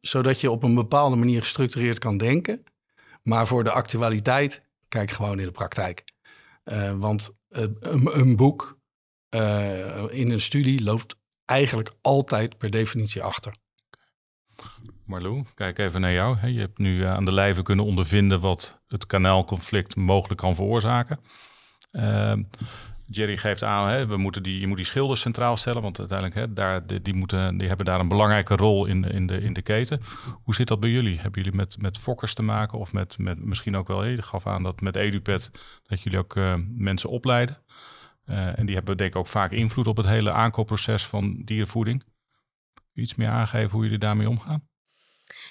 zodat 0.00 0.40
je 0.40 0.50
op 0.50 0.62
een 0.62 0.74
bepaalde 0.74 1.16
manier 1.16 1.42
gestructureerd 1.42 1.98
kan 1.98 2.16
denken. 2.16 2.64
Maar 3.22 3.46
voor 3.46 3.64
de 3.64 3.70
actualiteit 3.70 4.62
kijk 4.88 5.10
gewoon 5.10 5.38
in 5.38 5.44
de 5.44 5.52
praktijk. 5.52 6.04
Want 6.98 7.30
een, 7.48 7.78
een 8.18 8.36
boek 8.36 8.78
in 10.10 10.30
een 10.30 10.40
studie 10.40 10.82
loopt 10.82 11.16
eigenlijk 11.44 11.92
altijd 12.00 12.58
per 12.58 12.70
definitie 12.70 13.22
achter. 13.22 13.54
Marlou, 15.04 15.44
kijk 15.54 15.78
even 15.78 16.00
naar 16.00 16.12
jou. 16.12 16.46
Je 16.46 16.60
hebt 16.60 16.78
nu 16.78 17.04
aan 17.04 17.24
de 17.24 17.34
lijve 17.34 17.62
kunnen 17.62 17.84
ondervinden 17.84 18.40
wat 18.40 18.80
het 18.88 19.06
kanaalconflict 19.06 19.96
mogelijk 19.96 20.40
kan 20.40 20.54
veroorzaken. 20.54 21.20
Jerry 23.12 23.36
geeft 23.36 23.62
aan, 23.62 23.88
hè, 23.88 24.06
we 24.06 24.16
moeten 24.16 24.42
die, 24.42 24.60
je 24.60 24.66
moet 24.66 24.76
die 24.76 24.86
schilders 24.86 25.20
centraal 25.20 25.56
stellen, 25.56 25.82
want 25.82 25.98
uiteindelijk 25.98 26.38
hè, 26.38 26.52
daar, 26.52 26.86
die, 27.02 27.14
moeten, 27.14 27.56
die 27.56 27.68
hebben 27.68 27.86
daar 27.86 28.00
een 28.00 28.08
belangrijke 28.08 28.56
rol 28.56 28.86
in, 28.86 29.04
in, 29.04 29.26
de, 29.26 29.40
in 29.40 29.52
de 29.52 29.62
keten. 29.62 30.00
Hoe 30.42 30.54
zit 30.54 30.68
dat 30.68 30.80
bij 30.80 30.90
jullie? 30.90 31.20
Hebben 31.20 31.42
jullie 31.42 31.56
met, 31.56 31.82
met 31.82 31.98
fokkers 31.98 32.34
te 32.34 32.42
maken 32.42 32.78
of 32.78 32.92
met, 32.92 33.18
met 33.18 33.44
misschien 33.44 33.76
ook 33.76 33.88
wel, 33.88 34.04
je 34.04 34.22
gaf 34.22 34.46
aan 34.46 34.62
dat 34.62 34.80
met 34.80 34.96
EduPet, 34.96 35.50
dat 35.82 36.02
jullie 36.02 36.18
ook 36.18 36.36
eh, 36.36 36.54
mensen 36.68 37.10
opleiden. 37.10 37.62
Eh, 38.24 38.58
en 38.58 38.66
die 38.66 38.74
hebben 38.74 38.96
denk 38.96 39.10
ik 39.10 39.16
ook 39.16 39.26
vaak 39.26 39.50
invloed 39.50 39.86
op 39.86 39.96
het 39.96 40.06
hele 40.06 40.32
aankoopproces 40.32 41.06
van 41.06 41.42
dierenvoeding. 41.44 42.02
Iets 42.94 43.14
meer 43.14 43.28
aangeven 43.28 43.70
hoe 43.70 43.82
jullie 43.82 43.98
daarmee 43.98 44.28
omgaan? 44.28 44.68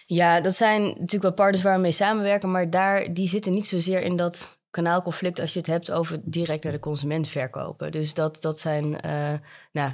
Ja, 0.05 0.41
dat 0.41 0.55
zijn 0.55 0.81
natuurlijk 0.81 1.21
wel 1.21 1.33
partners 1.33 1.63
waar 1.63 1.75
we 1.75 1.81
mee 1.81 1.91
samenwerken, 1.91 2.51
maar 2.51 2.69
daar, 2.69 3.13
die 3.13 3.27
zitten 3.27 3.53
niet 3.53 3.65
zozeer 3.65 4.01
in 4.01 4.15
dat 4.15 4.60
kanaalconflict 4.71 5.39
als 5.39 5.53
je 5.53 5.59
het 5.59 5.67
hebt 5.67 5.91
over 5.91 6.19
direct 6.23 6.63
naar 6.63 6.73
de 6.73 6.79
consument 6.79 7.27
verkopen. 7.27 7.91
Dus 7.91 8.13
dat, 8.13 8.41
dat 8.41 8.59
zijn 8.59 9.01
eh, 9.01 9.33
nou, 9.71 9.91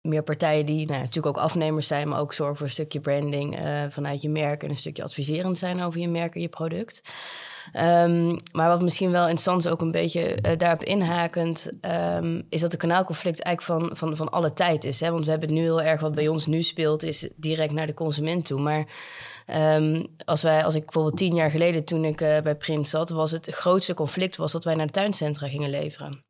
meer 0.00 0.22
partijen 0.22 0.66
die 0.66 0.86
nou, 0.86 1.00
natuurlijk 1.00 1.36
ook 1.36 1.42
afnemers 1.42 1.86
zijn, 1.86 2.08
maar 2.08 2.20
ook 2.20 2.32
zorgen 2.32 2.56
voor 2.56 2.66
een 2.66 2.72
stukje 2.72 3.00
branding 3.00 3.56
eh, 3.56 3.84
vanuit 3.88 4.22
je 4.22 4.28
merk 4.28 4.62
en 4.62 4.70
een 4.70 4.76
stukje 4.76 5.02
adviserend 5.02 5.58
zijn 5.58 5.82
over 5.82 6.00
je 6.00 6.08
merk 6.08 6.34
en 6.34 6.40
je 6.40 6.48
product. 6.48 7.02
Ehm, 7.72 8.36
maar 8.52 8.68
wat 8.68 8.82
misschien 8.82 9.10
wel 9.10 9.22
interessant 9.22 9.64
is, 9.64 9.70
ook 9.70 9.80
een 9.80 9.90
beetje 9.90 10.34
eh, 10.34 10.56
daarop 10.56 10.82
inhakend, 10.82 11.70
ehm, 11.80 12.42
is 12.48 12.60
dat 12.60 12.70
de 12.70 12.76
kanaalconflict 12.76 13.42
eigenlijk 13.42 13.82
van, 13.82 13.96
van, 13.96 14.16
van 14.16 14.28
alle 14.28 14.52
tijd 14.52 14.84
is. 14.84 15.00
Hè? 15.00 15.10
Want 15.10 15.24
we 15.24 15.30
hebben 15.30 15.52
nu 15.52 15.60
heel 15.60 15.82
erg 15.82 16.00
wat 16.00 16.14
bij 16.14 16.28
ons 16.28 16.46
nu 16.46 16.62
speelt, 16.62 17.02
is 17.02 17.28
direct 17.36 17.72
naar 17.72 17.86
de 17.86 17.94
consument 17.94 18.44
toe. 18.44 18.60
Maar 18.60 18.86
ehm, 19.46 20.04
als, 20.24 20.42
wij, 20.42 20.64
als 20.64 20.74
ik 20.74 20.84
bijvoorbeeld 20.84 21.16
tien 21.16 21.34
jaar 21.34 21.50
geleden, 21.50 21.84
toen 21.84 22.04
ik 22.04 22.20
eh, 22.20 22.40
bij 22.40 22.56
Prins 22.56 22.90
zat, 22.90 23.10
was 23.10 23.30
het 23.30 23.46
grootste 23.50 23.94
conflict 23.94 24.36
was 24.36 24.52
dat 24.52 24.64
wij 24.64 24.74
naar 24.74 24.90
tuincentra 24.90 25.48
gingen 25.48 25.70
leveren. 25.70 26.24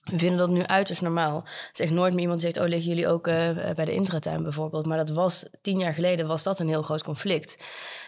We 0.00 0.18
vinden 0.18 0.38
dat 0.38 0.50
nu 0.50 0.62
uiterst 0.62 1.02
normaal. 1.02 1.46
Zegt 1.72 1.90
nooit 1.90 2.12
meer 2.12 2.22
iemand 2.22 2.40
zegt, 2.40 2.58
oh, 2.58 2.66
liggen 2.66 2.88
jullie 2.88 3.08
ook 3.08 3.26
eh, 3.26 3.50
bij 3.74 3.84
de 3.84 3.92
intratuin 3.92 4.42
bijvoorbeeld. 4.42 4.86
Maar 4.86 4.96
dat 4.96 5.10
was, 5.10 5.44
tien 5.60 5.78
jaar 5.78 5.94
geleden 5.94 6.26
was 6.26 6.42
dat 6.42 6.58
een 6.58 6.68
heel 6.68 6.82
groot 6.82 7.02
conflict. 7.02 7.64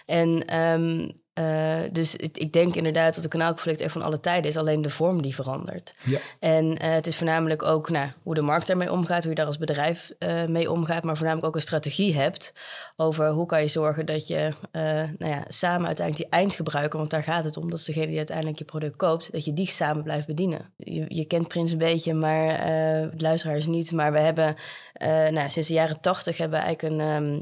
En 0.06 0.46
ehm, 0.46 1.10
eh, 1.34 1.80
dus 1.92 2.12
het- 2.12 2.38
ik 2.40 2.52
denk 2.52 2.74
inderdaad 2.74 3.14
dat 3.14 3.22
de 3.22 3.28
kanaalconflict 3.28 3.80
echt 3.80 3.92
van 3.92 4.02
alle 4.02 4.20
tijden 4.20 4.50
is. 4.50 4.56
Alleen 4.56 4.82
de 4.82 4.90
vorm 4.90 5.22
die 5.22 5.34
verandert. 5.34 5.94
Ja. 6.04 6.18
En 6.40 6.78
eh, 6.78 6.92
het 6.92 7.06
is 7.06 7.16
voornamelijk 7.16 7.62
ook 7.62 7.90
nou, 7.90 8.10
hoe 8.22 8.34
de 8.34 8.40
markt 8.40 8.66
daarmee 8.66 8.92
omgaat. 8.92 9.20
Hoe 9.20 9.28
je 9.30 9.34
daar 9.36 9.46
als 9.46 9.58
bedrijf 9.58 10.10
eh, 10.18 10.44
mee 10.44 10.70
omgaat. 10.70 11.04
Maar 11.04 11.16
voornamelijk 11.16 11.46
ook 11.48 11.54
een 11.54 11.60
strategie 11.60 12.14
hebt. 12.14 12.52
Over 12.96 13.28
hoe 13.30 13.46
kan 13.46 13.60
je 13.62 13.68
zorgen 13.68 14.06
dat 14.06 14.26
je 14.26 14.52
nou 15.18 15.32
ja, 15.32 15.44
samen 15.48 15.86
uiteindelijk 15.86 16.16
die 16.30 16.38
eindgebruiker. 16.40 16.98
Want 16.98 17.10
daar 17.10 17.22
gaat 17.22 17.44
het 17.44 17.56
om. 17.56 17.70
Dat 17.70 17.78
is 17.78 17.84
degene 17.84 18.06
die 18.06 18.16
uiteindelijk 18.16 18.58
je 18.58 18.64
product 18.64 18.96
koopt. 18.96 19.32
Dat 19.32 19.44
je 19.44 19.52
die 19.52 19.66
samen 19.70 20.02
blijft 20.02 20.26
bedienen. 20.26 20.72
Je, 20.76 21.04
je 21.08 21.24
kent 21.24 21.48
Prins 21.48 21.72
een 21.72 21.78
beetje, 21.78 22.14
maar 22.14 22.60
luisteraars 23.16 23.66
niet. 23.66 23.92
Maar 23.92 24.12
we 24.12 24.18
hebben 24.18 24.56
nou, 25.30 25.50
sinds 25.50 25.68
de 25.68 25.74
jaren 25.74 26.00
tachtig 26.00 26.36
hebben 26.36 26.58
we 26.58 26.64
eigenlijk 26.64 26.94
een... 26.94 27.00
ehm, 27.06 27.40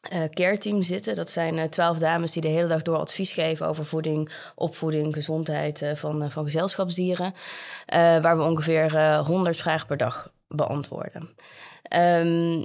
eh 0.00 0.24
care 0.30 0.58
team 0.58 0.82
zitten. 0.82 1.14
Dat 1.14 1.30
zijn 1.30 1.58
eh, 1.58 1.64
twaalf 1.64 1.98
dames 1.98 2.32
die 2.32 2.42
de 2.42 2.48
hele 2.48 2.68
dag 2.68 2.82
door 2.82 2.96
advies 2.96 3.32
geven 3.32 3.66
over 3.66 3.84
voeding, 3.84 4.32
opvoeding, 4.54 5.14
gezondheid 5.14 5.82
eh, 5.82 5.94
van, 5.94 6.30
van 6.30 6.44
gezelschapsdieren. 6.44 7.34
Waar 7.86 8.36
we 8.36 8.42
ongeveer 8.42 8.94
eh 8.94 9.26
100 9.26 9.60
vragen 9.60 9.86
per 9.86 9.96
dag 9.96 10.32
beantwoorden. 10.48 11.34
Ehm, 11.82 12.64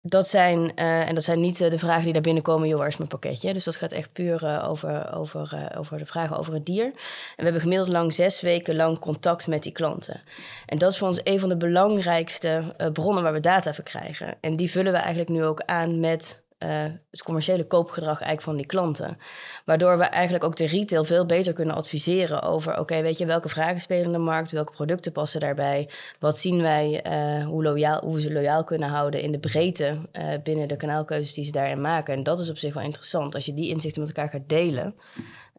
dat 0.00 0.28
zijn, 0.28 0.58
uh, 0.60 1.08
en 1.08 1.14
dat 1.14 1.24
zijn 1.24 1.40
niet 1.40 1.60
uh, 1.60 1.70
de 1.70 1.78
vragen 1.78 2.04
die 2.04 2.12
daar 2.12 2.22
binnenkomen, 2.22 2.68
joh, 2.68 2.78
waar 2.78 2.88
is 2.88 2.96
mijn 2.96 3.08
pakketje? 3.08 3.52
Dus 3.52 3.64
dat 3.64 3.76
gaat 3.76 3.92
echt 3.92 4.12
puur 4.12 4.44
uh, 4.44 4.68
over, 4.68 5.12
over, 5.14 5.72
over 5.78 5.98
de 5.98 6.06
vragen 6.06 6.38
over 6.38 6.54
het 6.54 6.66
dier. 6.66 6.84
En 6.84 6.92
we 7.36 7.42
hebben 7.42 7.60
gemiddeld 7.60 7.88
lang 7.88 8.12
zes 8.12 8.40
weken 8.40 8.76
lang 8.76 8.98
contact 8.98 9.46
met 9.46 9.62
die 9.62 9.72
klanten. 9.72 10.22
En 10.66 10.78
dat 10.78 10.90
is 10.90 10.98
voor 10.98 11.08
ons 11.08 11.20
een 11.22 11.40
van 11.40 11.48
de 11.48 11.56
belangrijkste 11.56 12.74
bronnen 12.92 13.22
waar 13.22 13.32
we 13.32 13.40
data 13.40 13.74
voor 13.74 13.84
krijgen. 13.84 14.36
En 14.40 14.56
die 14.56 14.70
vullen 14.70 14.92
we 14.92 14.98
eigenlijk 14.98 15.28
nu 15.30 15.44
ook 15.44 15.60
aan 15.60 16.00
met 16.00 16.42
uh, 16.58 16.84
het 17.10 17.22
commerciële 17.22 17.66
koopgedrag 17.66 18.20
eigenlijk 18.20 18.42
van 18.42 18.56
die 18.56 18.66
klanten. 18.66 19.18
Waardoor 19.64 19.98
we 19.98 20.04
eigenlijk 20.04 20.44
ook 20.44 20.56
de 20.56 20.66
retail 20.66 21.04
veel 21.04 21.26
beter 21.26 21.52
kunnen 21.52 21.74
adviseren 21.74 22.42
over: 22.42 22.78
oké, 22.78 23.02
weet 23.02 23.18
je, 23.18 23.26
welke 23.26 23.48
vragen 23.48 23.80
spelen 23.80 24.04
in 24.04 24.12
de 24.12 24.18
markt, 24.18 24.50
welke 24.50 24.72
producten 24.72 25.12
passen 25.12 25.40
daarbij, 25.40 25.90
wat 26.18 26.36
zien 26.36 26.62
wij, 26.62 27.06
uh, 27.06 27.46
hoe, 27.46 27.62
loyaal, 27.62 28.00
hoe 28.00 28.14
we 28.14 28.20
ze 28.20 28.32
loyaal 28.32 28.64
kunnen 28.64 28.88
houden 28.88 29.20
in 29.20 29.32
de 29.32 29.38
breedte 29.38 30.08
uh, 30.12 30.28
binnen 30.42 30.68
de 30.68 30.76
kanaalkeuzes 30.76 31.34
die 31.34 31.44
ze 31.44 31.52
daarin 31.52 31.80
maken. 31.80 32.14
En 32.14 32.22
dat 32.22 32.38
is 32.40 32.50
op 32.50 32.58
zich 32.58 32.74
wel 32.74 32.84
interessant. 32.84 33.34
Als 33.34 33.46
je 33.46 33.54
die 33.54 33.68
inzichten 33.68 34.02
met 34.02 34.16
elkaar 34.16 34.30
gaat 34.30 34.48
delen. 34.48 34.94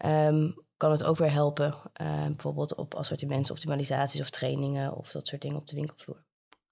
Um, 0.06 0.68
kan 0.78 0.92
het 0.92 1.04
ook 1.04 1.18
weer 1.18 1.32
helpen, 1.32 1.76
bijvoorbeeld 2.28 2.76
op 2.76 2.96
assortimentsoptimalisaties 2.96 4.22
of 4.22 4.30
trainingen 4.30 4.96
of 4.96 5.12
dat 5.12 5.28
soort 5.28 5.42
dingen 5.42 5.58
op 5.58 5.68
de 5.68 5.76
winkelvloer. 5.76 6.24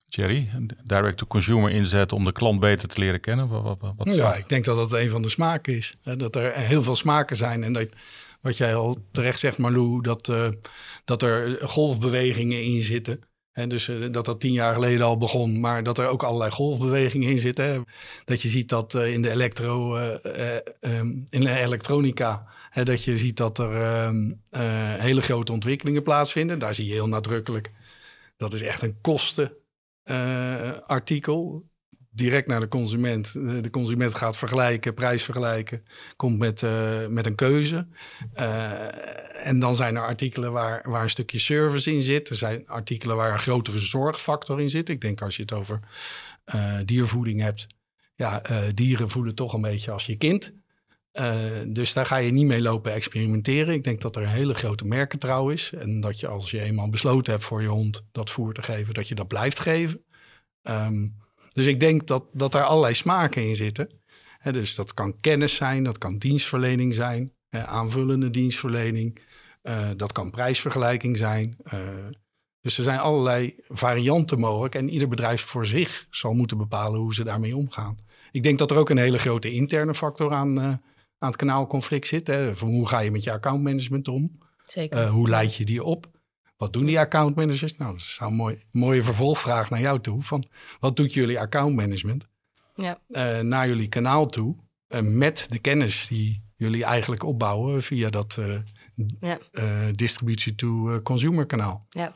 Jerry, 0.10 0.50
direct-to-consumer 0.84 1.72
inzet 1.72 2.12
om 2.12 2.24
de 2.24 2.32
klant 2.32 2.60
beter 2.60 2.88
te 2.88 3.00
leren 3.00 3.20
kennen? 3.20 3.48
Wat, 3.48 3.80
wat, 3.80 3.94
wat 3.98 4.16
ja, 4.16 4.36
ik 4.36 4.50
denk 4.50 4.66
dat 4.66 4.76
dat 4.76 4.94
een 4.94 5.10
van 5.10 5.22
de 5.22 5.30
smaken 5.30 5.76
is. 5.76 5.98
Dat 6.02 6.36
er 6.36 6.54
heel 6.54 6.84
veel 6.84 6.96
smaken 6.96 7.36
zijn 7.36 7.64
en 7.64 7.74
dat, 7.74 7.88
wat 8.42 8.58
jij 8.58 8.76
al 8.76 8.98
terecht 9.12 9.40
zegt, 9.40 9.58
Marlou, 9.58 10.02
dat, 10.02 10.28
uh, 10.28 10.48
dat 11.06 11.22
er 11.22 11.58
golfbewegingen 11.62 12.64
in 12.64 12.82
zitten. 12.82 13.20
En 13.52 13.70
dus 13.70 13.88
uh, 13.88 14.12
dat 14.12 14.26
dat 14.26 14.40
tien 14.40 14.52
jaar 14.52 14.74
geleden 14.74 15.06
al 15.06 15.18
begon, 15.18 15.60
maar 15.60 15.84
dat 15.84 15.98
er 15.98 16.08
ook 16.08 16.24
allerlei 16.24 16.52
golfbewegingen 16.52 17.30
in 17.30 17.40
zitten. 17.40 17.86
Dat 18.26 18.42
je 18.42 18.50
ziet 18.50 18.70
dat 18.70 18.96
uh, 18.96 19.14
in 19.14 19.22
de 19.22 19.30
elektro, 19.30 19.98
um, 20.82 21.28
in 21.30 21.42
de 21.42 21.60
elektronica, 21.60 22.48
hè, 22.70 22.84
dat 22.84 23.04
je 23.04 23.18
ziet 23.18 23.38
dat 23.38 23.60
er 23.60 23.82
ehm, 23.82 24.32
hele 25.02 25.22
grote 25.22 25.52
ontwikkelingen 25.52 26.04
plaatsvinden. 26.04 26.60
Daar 26.60 26.76
zie 26.76 26.86
je 26.86 26.94
heel 26.94 27.08
nadrukkelijk. 27.08 27.72
Dat 28.38 28.54
is 28.54 28.62
echt 28.62 28.82
een 28.82 28.98
kosten 29.02 29.52
uh, 30.10 30.72
artikel. 30.88 31.66
Direct 32.10 32.48
naar 32.48 32.60
de 32.60 32.68
consument. 32.68 33.34
De 33.34 33.70
consument 33.70 34.16
gaat 34.16 34.38
vergelijken, 34.38 34.94
prijs 34.94 35.24
vergelijken. 35.24 35.84
Komt 36.16 36.38
met, 36.38 36.62
uh, 36.62 37.08
met 37.08 37.26
een 37.26 37.36
keuze. 37.36 37.88
Uh, 38.36 39.48
en 39.48 39.60
dan 39.60 39.76
zijn 39.76 39.96
er 39.96 40.02
artikelen 40.02 40.52
waar, 40.52 40.90
waar 40.90 41.04
een 41.04 41.10
stukje 41.10 41.40
service 41.40 41.92
in 41.92 42.02
zit. 42.02 42.30
Er 42.30 42.36
zijn 42.36 42.68
artikelen 42.68 43.16
waar 43.16 43.34
een 43.34 43.40
grotere 43.40 43.80
zorgfactor 43.80 44.62
in 44.62 44.70
zit. 44.70 44.90
Ik 44.90 45.02
denk 45.02 45.22
als 45.22 45.36
je 45.36 45.42
het 45.42 45.54
over 45.54 45.80
diervoeding 46.86 47.42
hebt. 47.42 47.68
Ja, 48.16 48.42
dieren 48.74 49.10
voelen 49.10 49.36
toch 49.36 49.54
een 49.54 49.62
beetje 49.62 49.92
als 49.92 50.06
je 50.06 50.16
kind. 50.16 50.54
Uh, 51.20 51.62
dus 51.68 51.94
daar 51.94 52.06
ga 52.06 52.18
je 52.18 52.32
niet 52.32 52.46
mee 52.46 52.62
lopen 52.62 52.94
experimenteren. 52.94 53.74
Ik 53.74 53.84
denk 53.84 54.02
dat 54.02 54.16
er 54.16 54.22
een 54.22 54.28
hele 54.28 54.54
grote 54.54 54.86
merkentrouw 54.86 55.50
is. 55.50 55.72
En 55.74 56.02
dat 56.02 56.20
je 56.20 56.28
als 56.28 56.52
je 56.52 56.62
eenmaal 56.62 56.90
besloten 56.90 57.32
hebt 57.32 57.46
voor 57.46 57.62
je 57.62 57.68
hond 57.68 58.06
dat 58.12 58.30
voer 58.30 58.54
te 58.54 58.64
geven, 58.64 58.94
dat 58.94 59.08
je 59.08 59.16
dat 59.16 59.28
blijft 59.28 59.60
geven. 59.60 60.04
Um, 60.64 61.16
dus 61.54 61.66
ik 61.66 61.80
denk 61.80 62.08
dat, 62.08 62.24
dat 62.34 62.54
er 62.54 62.64
allerlei 62.64 62.94
smaken 62.94 63.48
in 63.48 63.56
zitten. 63.56 63.90
Dus 64.52 64.76
dat 64.76 64.94
kan 64.94 65.20
kennis 65.20 65.56
zijn, 65.56 65.84
dat 65.84 65.98
kan 65.98 66.18
dienstverlening 66.18 66.94
zijn, 66.94 67.34
aanvullende 67.50 68.30
dienstverlening. 68.30 69.20
Uh, 69.64 69.90
dat 69.96 70.12
kan 70.12 70.32
prijsvergelijking 70.32 71.18
zijn. 71.18 71.58
Uh, 71.74 71.80
dus 72.62 72.78
er 72.78 72.84
zijn 72.84 73.00
allerlei 73.00 73.56
varianten 73.68 74.40
mogelijk. 74.40 74.76
En 74.76 74.90
ieder 74.90 75.08
bedrijf 75.08 75.42
voor 75.42 75.66
zich 75.66 76.08
zal 76.10 76.34
moeten 76.34 76.58
bepalen 76.58 77.00
hoe 77.00 77.14
ze 77.14 77.24
daarmee 77.24 77.56
omgaan. 77.56 77.98
Ik 78.32 78.44
denk 78.44 78.58
dat 78.58 78.72
er 78.72 78.78
ook 78.78 78.90
een 78.90 78.98
hele 78.98 79.18
grote 79.18 79.52
interne 79.52 79.96
factor 79.96 80.34
aan 80.34 80.82
aan 81.18 81.30
het 81.30 81.38
kanaalconflict 81.38 82.08
zit. 82.08 82.28
Hè? 82.28 82.56
Van 82.56 82.70
hoe 82.70 82.88
ga 82.88 83.00
je 83.00 83.12
met 83.12 83.24
je 83.24 83.32
accountmanagement 83.32 84.08
om? 84.08 84.38
Zeker. 84.64 85.04
Uh, 85.04 85.10
hoe 85.10 85.30
leid 85.30 85.56
je 85.56 85.66
die 85.66 85.84
op? 85.84 86.12
Wat 86.58 86.74
doen 86.74 86.86
die 86.86 87.00
accountmanagers? 87.00 87.78
Nou, 87.78 87.92
dat 87.92 88.02
is 88.02 88.18
een 88.22 88.34
mooi, 88.34 88.62
mooie 88.72 89.04
vervolgvraag 89.04 89.70
naar 89.70 89.82
jou 89.82 90.00
toe. 90.00 90.22
Van, 90.22 90.44
wat 90.80 90.96
doet 90.96 91.14
jullie 91.14 91.40
accountmanagement? 91.40 92.28
Ja. 92.76 93.00
Uh, 93.10 93.40
naar 93.40 93.68
jullie 93.68 93.88
kanaal 93.88 94.28
toe. 94.28 94.56
Uh, 94.90 95.00
met 95.02 95.46
de 95.50 95.60
kennis 95.60 96.06
die 96.10 96.44
jullie 96.56 96.84
eigenlijk 96.84 97.24
opbouwen 97.24 97.84
via 97.84 98.10
dat 98.10 98.40
ja. 99.20 99.40
distributie 99.96 100.56
to 100.56 101.02
consumer 101.02 101.46
kanaal. 101.46 101.86
Ja. 101.90 102.16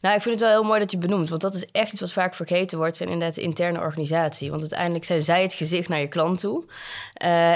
Nou, 0.00 0.16
ik 0.16 0.22
vind 0.22 0.34
het 0.34 0.44
wel 0.44 0.60
heel 0.60 0.68
mooi 0.68 0.80
dat 0.80 0.90
je 0.90 0.98
benoemt, 0.98 1.28
want 1.28 1.40
dat 1.40 1.54
is 1.54 1.66
echt 1.72 1.92
iets 1.92 2.00
wat 2.00 2.12
vaak 2.12 2.34
vergeten 2.34 2.78
wordt, 2.78 2.96
zijn 2.96 3.08
inderdaad 3.08 3.34
de 3.34 3.40
interne 3.40 3.80
organisatie. 3.80 4.48
Want 4.50 4.60
uiteindelijk 4.60 5.04
zijn 5.04 5.20
zij 5.22 5.42
het 5.42 5.54
gezicht 5.54 5.88
naar 5.88 6.00
je 6.00 6.08
klant 6.08 6.38
toe. 6.38 6.64
Uh, 6.64 6.68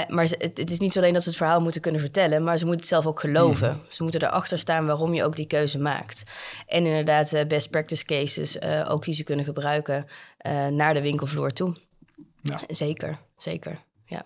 maar 0.07 0.23
het, 0.23 0.57
het, 0.57 0.71
is 0.71 0.79
niet 0.79 0.93
zo 0.93 0.99
alleen 0.99 1.13
dat 1.13 1.23
ze 1.23 1.29
het 1.29 1.37
verhaal 1.37 1.61
moeten 1.61 1.81
kunnen 1.81 2.01
vertellen, 2.01 2.43
maar 2.43 2.57
ze 2.57 2.65
moeten 2.65 2.81
het 2.81 2.89
zelf 2.89 3.07
ook 3.07 3.19
geloven. 3.19 3.73
Mm. 3.73 3.85
Ze 3.89 4.03
moeten 4.03 4.23
erachter 4.23 4.57
staan 4.57 4.85
waarom 4.85 5.13
je 5.13 5.23
ook 5.23 5.35
die 5.35 5.47
keuze 5.47 5.79
maakt. 5.79 6.23
En 6.67 6.85
inderdaad, 6.85 7.33
uh, 7.33 7.45
best 7.45 7.69
practice 7.69 8.05
cases 8.05 8.57
uh, 8.57 8.85
ook 8.89 9.03
die 9.03 9.13
ze 9.13 9.23
kunnen 9.23 9.45
gebruiken 9.45 10.07
naar 10.69 10.93
de 10.93 11.01
winkelvloer 11.01 11.53
toe. 11.53 11.75
Ja. 12.41 12.59
Zeker, 12.67 13.19
zeker. 13.37 13.79
Ja. 14.05 14.25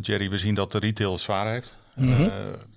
Jerry, 0.00 0.30
we 0.30 0.38
zien 0.38 0.54
dat 0.54 0.72
de 0.72 0.78
retail 0.78 1.18
zwaar 1.18 1.52
heeft. 1.52 1.76
Mm 1.94 2.14
-hmm. 2.14 2.30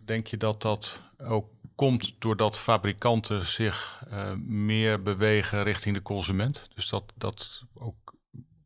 denk 0.05 0.27
je 0.27 0.37
dat 0.37 0.61
dat 0.61 1.01
ook 1.17 1.45
komt 1.75 2.15
doordat 2.19 2.59
fabrikanten 2.59 3.45
zich 3.45 4.05
uh, 4.11 4.31
meer 4.45 5.01
bewegen 5.01 5.63
richting 5.63 5.95
de 5.95 6.01
consument. 6.01 6.67
Dus 6.75 6.89
dat, 6.89 7.03
dat 7.15 7.63
ook 7.73 8.13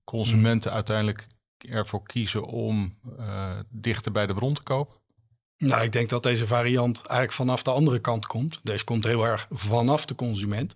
consumenten 0.03 0.69
mm. 0.69 0.75
uiteindelijk 0.75 1.27
ervoor 1.57 2.03
kiezen 2.03 2.43
om 2.43 2.97
uh, 3.19 3.59
dichter 3.69 4.11
bij 4.11 4.27
de 4.27 4.33
bron 4.33 4.53
te 4.53 4.63
kopen? 4.63 4.95
Nou, 5.57 5.83
ik 5.83 5.91
denk 5.91 6.09
dat 6.09 6.23
deze 6.23 6.47
variant 6.47 6.97
eigenlijk 6.97 7.31
vanaf 7.31 7.63
de 7.63 7.71
andere 7.71 7.99
kant 7.99 8.27
komt. 8.27 8.59
Deze 8.63 8.83
komt 8.83 9.03
heel 9.03 9.25
erg 9.25 9.47
vanaf 9.49 10.05
de 10.05 10.15
consument. 10.15 10.75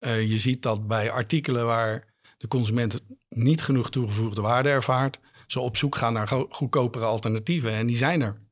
Uh, 0.00 0.28
je 0.28 0.36
ziet 0.36 0.62
dat 0.62 0.86
bij 0.86 1.10
artikelen 1.10 1.66
waar 1.66 2.14
de 2.36 2.48
consument 2.48 3.00
niet 3.28 3.62
genoeg 3.62 3.90
toegevoegde 3.90 4.40
waarde 4.40 4.68
ervaart, 4.68 5.20
ze 5.46 5.60
op 5.60 5.76
zoek 5.76 5.96
gaan 5.96 6.12
naar 6.12 6.28
goedkopere 6.48 7.04
alternatieven. 7.04 7.72
En 7.72 7.86
die 7.86 7.96
zijn 7.96 8.20
er. 8.20 8.45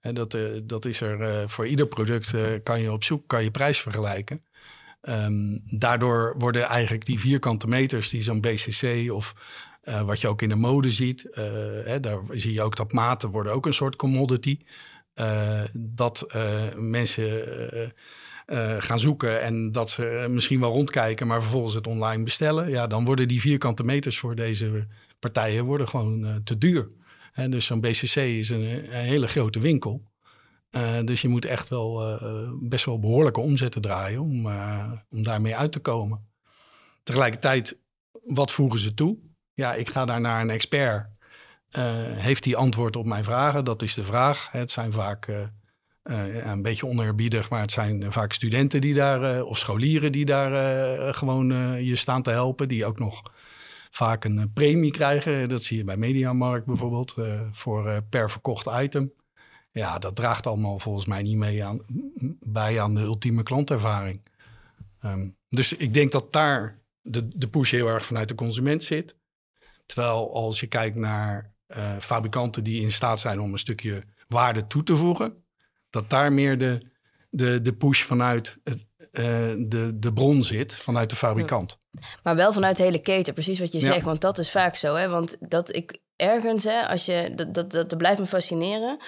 En 0.00 0.14
dat, 0.14 0.34
uh, 0.34 0.60
dat 0.62 0.84
is 0.84 1.00
er 1.00 1.20
uh, 1.20 1.48
voor 1.48 1.66
ieder 1.66 1.86
product 1.86 2.32
uh, 2.32 2.42
kan 2.62 2.80
je 2.80 2.92
op 2.92 3.04
zoek, 3.04 3.28
kan 3.28 3.42
je 3.42 3.50
prijs 3.50 3.80
vergelijken. 3.80 4.44
Um, 5.02 5.62
daardoor 5.64 6.34
worden 6.38 6.62
eigenlijk 6.62 7.04
die 7.04 7.20
vierkante 7.20 7.68
meters 7.68 8.08
die 8.08 8.22
zo'n 8.22 8.40
BCC 8.40 9.12
of 9.12 9.34
wat 10.04 10.20
je 10.20 10.28
ook 10.28 10.42
in 10.42 10.48
de 10.48 10.54
mode 10.54 10.90
ziet, 10.90 11.28
hè, 11.84 12.00
daar 12.00 12.20
zie 12.30 12.52
je 12.52 12.62
ook 12.62 12.76
dat 12.76 12.92
maten 12.92 13.30
worden 13.30 13.52
ook 13.52 13.66
een 13.66 13.74
soort 13.74 13.96
commodity. 13.96 14.58
dat 15.72 16.26
mensen 16.76 17.44
gaan 18.78 18.98
zoeken 18.98 19.40
en 19.40 19.72
dat 19.72 19.90
ze 19.90 20.26
misschien 20.30 20.60
wel 20.60 20.72
rondkijken, 20.72 21.26
maar 21.26 21.42
vervolgens 21.42 21.74
het 21.74 21.86
online 21.86 22.22
bestellen. 22.22 22.70
Ja, 22.70 22.86
dan 22.86 23.04
worden 23.04 23.28
die 23.28 23.40
vierkante 23.40 23.84
meters 23.84 24.18
voor 24.18 24.34
deze 24.34 24.86
partijen 25.18 25.64
worden 25.64 25.88
gewoon 25.88 26.40
te 26.44 26.58
duur. 26.58 26.88
Dus 27.48 27.66
zo'n 27.66 27.80
BCC 27.80 28.16
is 28.16 28.48
een, 28.48 28.90
hele 28.90 29.28
grote 29.28 29.60
winkel. 29.60 30.10
Uh, 30.70 31.04
dus 31.04 31.22
je 31.22 31.28
moet 31.28 31.44
echt 31.44 31.68
wel 31.68 32.12
uh, 32.22 32.48
best 32.60 32.84
wel 32.84 33.00
behoorlijke 33.00 33.40
omzetten 33.40 33.80
draaien 33.80 34.20
om, 34.20 34.46
uh, 34.46 34.92
om 35.10 35.22
daarmee 35.22 35.56
uit 35.56 35.72
te 35.72 35.80
komen. 35.80 36.28
Tegelijkertijd, 37.02 37.78
wat 38.24 38.50
voegen 38.50 38.78
ze 38.78 38.94
toe? 38.94 39.18
Ja, 39.54 39.74
ik 39.74 39.90
ga 39.90 40.04
daar 40.04 40.20
naar 40.20 40.40
een 40.40 40.50
expert. 40.50 41.08
heeft 42.16 42.42
die 42.42 42.56
antwoord 42.56 42.96
op 42.96 43.06
mijn 43.06 43.24
vragen? 43.24 43.64
Dat 43.64 43.82
is 43.82 43.94
de 43.94 44.04
vraag. 44.04 44.50
Het 44.52 44.70
zijn 44.70 44.92
vaak 44.92 45.28
een 46.02 46.62
beetje 46.62 46.86
oneerbiedig, 46.86 47.50
maar 47.50 47.60
het 47.60 47.70
zijn 47.70 48.12
vaak 48.12 48.32
studenten 48.32 48.80
die 48.80 48.94
daar, 48.94 49.42
of 49.42 49.58
scholieren 49.58 50.12
die 50.12 50.24
daar 50.24 51.14
gewoon 51.14 51.46
je 51.84 51.96
staan 51.96 52.22
te 52.22 52.30
helpen, 52.30 52.68
die 52.68 52.84
ook 52.84 52.98
nog 52.98 53.22
vaak 53.90 54.24
een 54.24 54.38
eh, 54.38 54.44
premie 54.54 54.90
krijgen. 54.90 55.48
Dat 55.48 55.62
zie 55.62 55.76
je 55.76 55.84
bij 55.84 55.96
Mediamarkt 55.96 56.66
bijvoorbeeld, 56.66 57.14
uh, 57.18 57.40
voor 57.50 57.86
uh, 57.86 57.96
per 58.10 58.30
verkocht 58.30 58.66
item. 58.72 59.12
Ja, 59.72 59.98
dat 59.98 60.16
draagt 60.16 60.46
allemaal 60.46 60.78
volgens 60.78 61.06
mij 61.06 61.22
niet 61.22 61.36
mee 61.36 61.64
aan, 61.64 61.80
bij 62.46 62.80
aan 62.80 62.94
de 62.94 63.00
ultieme 63.00 63.42
klantervaring. 63.42 64.20
Um, 65.04 65.36
dus 65.48 65.72
ik 65.72 65.94
denk 65.94 66.12
dat 66.12 66.32
daar 66.32 66.78
de, 67.02 67.28
de 67.38 67.48
push 67.48 67.70
heel 67.70 67.86
erg 67.86 68.06
vanuit 68.06 68.28
de 68.28 68.34
consument 68.34 68.82
zit. 68.82 69.16
Terwijl 69.86 70.34
als 70.34 70.60
je 70.60 70.66
kijkt 70.66 70.96
naar 70.96 71.52
fabrikanten 71.98 72.64
die 72.64 72.82
in 72.82 72.90
staat 72.90 73.20
zijn 73.20 73.40
om 73.40 73.52
een 73.52 73.58
stukje 73.58 74.04
waarde 74.28 74.66
toe 74.66 74.82
te 74.82 74.96
voegen, 74.96 75.44
dat 75.90 76.10
daar 76.10 76.32
meer 76.32 76.58
de, 76.58 76.80
de, 77.30 77.60
de 77.60 77.72
push 77.72 78.02
vanuit 78.02 78.58
het, 78.64 78.86
uh, 79.12 79.54
de, 79.58 79.98
de 79.98 80.12
bron 80.12 80.42
zit, 80.42 80.74
vanuit 80.74 81.10
de 81.10 81.16
fabrikant. 81.16 81.78
Maar 82.22 82.36
wel 82.36 82.52
vanuit 82.52 82.76
de 82.76 82.82
hele 82.82 82.98
keten, 82.98 83.34
precies 83.34 83.58
wat 83.58 83.72
je 83.72 83.80
zegt. 83.80 84.04
Want 84.04 84.20
dat 84.20 84.38
is 84.38 84.50
vaak 84.50 84.76
zo. 84.76 84.94
Hè? 84.94 85.08
Want 85.08 85.36
dat 85.40 85.74
ik 85.74 85.98
ergens, 86.16 86.64
hè, 86.64 86.86
als 86.86 87.06
je, 87.06 87.32
dat, 87.34 87.54
dat, 87.54 87.70
dat, 87.70 87.88
dat 87.90 87.98
blijft 87.98 88.20
me 88.20 88.26
fascineren. 88.26 88.98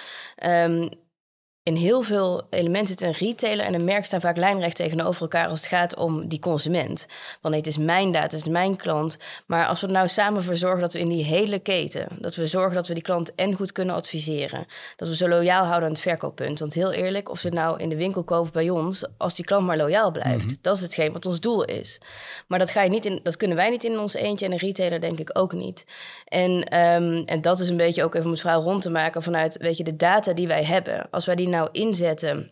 Um, 0.45 0.89
in 1.63 1.75
heel 1.75 2.01
veel 2.01 2.41
elementen 2.49 2.87
zit 2.87 3.01
een 3.01 3.27
retailer 3.27 3.65
en 3.65 3.73
een 3.73 3.83
merk 3.83 4.05
staan 4.05 4.21
vaak 4.21 4.37
lijnrecht 4.37 4.75
tegenover 4.75 5.21
elkaar 5.21 5.47
als 5.47 5.59
het 5.59 5.69
gaat 5.69 5.95
om 5.95 6.27
die 6.27 6.39
consument. 6.39 7.05
Want 7.41 7.55
het 7.55 7.67
is 7.67 7.77
mijn 7.77 8.11
data, 8.11 8.23
het 8.23 8.33
is 8.33 8.45
mijn 8.45 8.75
klant. 8.75 9.17
Maar 9.45 9.67
als 9.67 9.81
we 9.81 9.87
er 9.87 9.93
nou 9.93 10.07
samen 10.07 10.43
voor 10.43 10.55
zorgen 10.55 10.81
dat 10.81 10.93
we 10.93 10.99
in 10.99 11.09
die 11.09 11.23
hele 11.23 11.59
keten, 11.59 12.07
dat 12.19 12.35
we 12.35 12.45
zorgen 12.45 12.75
dat 12.75 12.87
we 12.87 12.93
die 12.93 13.03
klant 13.03 13.35
en 13.35 13.53
goed 13.53 13.71
kunnen 13.71 13.95
adviseren, 13.95 14.65
dat 14.95 15.07
we 15.07 15.15
zo 15.15 15.27
loyaal 15.27 15.63
houden 15.63 15.83
aan 15.87 15.93
het 15.93 16.01
verkooppunt. 16.01 16.59
Want 16.59 16.73
heel 16.73 16.91
eerlijk, 16.91 17.29
of 17.29 17.39
ze 17.39 17.47
het 17.47 17.55
nou 17.55 17.79
in 17.79 17.89
de 17.89 17.95
winkel 17.95 18.23
kopen 18.23 18.51
bij 18.51 18.69
ons, 18.69 19.05
als 19.17 19.35
die 19.35 19.45
klant 19.45 19.65
maar 19.65 19.77
loyaal 19.77 20.11
blijft, 20.11 20.45
mhm. 20.45 20.55
dat 20.61 20.75
is 20.75 20.81
hetgeen 20.81 21.13
wat 21.13 21.25
ons 21.25 21.39
doel 21.39 21.63
is. 21.63 22.01
Maar 22.47 22.59
dat, 22.59 22.71
ga 22.71 22.81
je 22.81 22.89
niet 22.89 23.05
in, 23.05 23.19
dat 23.23 23.37
kunnen 23.37 23.57
wij 23.57 23.69
niet 23.69 23.83
in 23.83 23.99
ons 23.99 24.13
eentje 24.13 24.45
en 24.45 24.51
een 24.51 24.57
retailer 24.57 25.01
denk 25.01 25.19
ik 25.19 25.29
ook 25.33 25.53
niet. 25.53 25.85
En, 26.25 26.63
ehm, 26.63 27.23
en 27.25 27.41
dat 27.41 27.59
is 27.59 27.69
een 27.69 27.77
beetje 27.77 28.03
ook 28.03 28.13
even 28.13 28.25
om 28.25 28.31
het 28.31 28.41
verhaal 28.41 28.61
rond 28.61 28.81
te 28.81 28.89
maken 28.89 29.23
vanuit, 29.23 29.57
weet 29.57 29.77
je, 29.77 29.83
de 29.83 29.95
data 29.95 30.33
die 30.33 30.47
wij 30.47 30.63
hebben. 30.63 31.07
Als 31.11 31.25
wij 31.25 31.35
die 31.35 31.51
nou 31.53 31.69
inzetten 31.71 32.51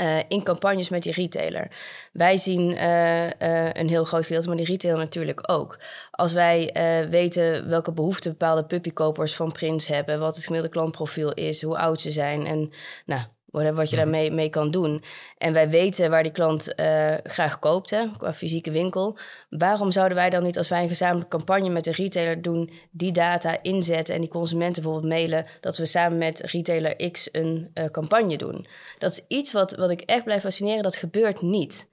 uh, 0.00 0.18
in 0.28 0.42
campagnes 0.42 0.88
met 0.88 1.02
die 1.02 1.12
retailer. 1.12 1.70
Wij 2.12 2.36
zien 2.36 2.70
uh, 2.70 3.24
uh, 3.24 3.72
een 3.72 3.88
heel 3.88 4.04
groot 4.04 4.26
gedeelte, 4.26 4.48
maar 4.48 4.56
die 4.56 4.66
retailer 4.66 4.98
natuurlijk 4.98 5.50
ook. 5.50 5.78
Als 6.10 6.32
wij 6.32 6.70
weten 7.10 7.68
welke 7.68 7.92
behoeften 7.92 8.30
bepaalde 8.30 8.64
puppykopers 8.64 9.36
van 9.36 9.52
Prins 9.52 9.86
hebben, 9.86 10.20
wat 10.20 10.34
het 10.34 10.44
gemiddelde 10.44 10.76
klantprofiel 10.76 11.32
is, 11.32 11.62
hoe 11.62 11.78
oud 11.78 12.00
ze 12.00 12.10
zijn 12.10 12.46
en 12.46 12.70
nou, 13.06 13.22
wat 13.50 13.90
je 13.90 13.96
daarmee 13.96 14.30
mee 14.30 14.50
kan 14.50 14.70
doen. 14.70 15.02
En 15.38 15.52
wij 15.52 15.70
weten 15.70 16.10
waar 16.10 16.22
die 16.22 16.32
klant 16.32 16.72
uh, 16.80 17.14
graag 17.22 17.58
koopt, 17.58 17.90
hè, 17.90 18.10
qua 18.16 18.34
fysieke 18.34 18.70
winkel. 18.70 19.18
Waarom 19.48 19.90
zouden 19.90 20.16
wij 20.16 20.30
dan 20.30 20.42
niet, 20.42 20.58
als 20.58 20.68
wij 20.68 20.82
een 20.82 20.88
gezamenlijke 20.88 21.36
campagne 21.36 21.68
met 21.68 21.84
de 21.84 21.92
retailer 21.92 22.42
doen, 22.42 22.70
die 22.90 23.12
data 23.12 23.62
inzetten 23.62 24.14
en 24.14 24.20
die 24.20 24.30
consumenten 24.30 24.82
bijvoorbeeld 24.82 25.12
mailen 25.12 25.46
dat 25.60 25.76
we 25.76 25.86
samen 25.86 26.18
met 26.18 26.40
retailer 26.40 27.10
X 27.10 27.28
een 27.32 27.70
uh, 27.74 27.84
campagne 27.84 28.36
doen? 28.36 28.66
Dat 28.98 29.10
is 29.10 29.20
iets 29.28 29.52
wat, 29.52 29.74
wat 29.74 29.90
ik 29.90 30.00
echt 30.00 30.24
blijf 30.24 30.42
fascineren, 30.42 30.82
dat 30.82 30.96
gebeurt 30.96 31.40
niet. 31.40 31.88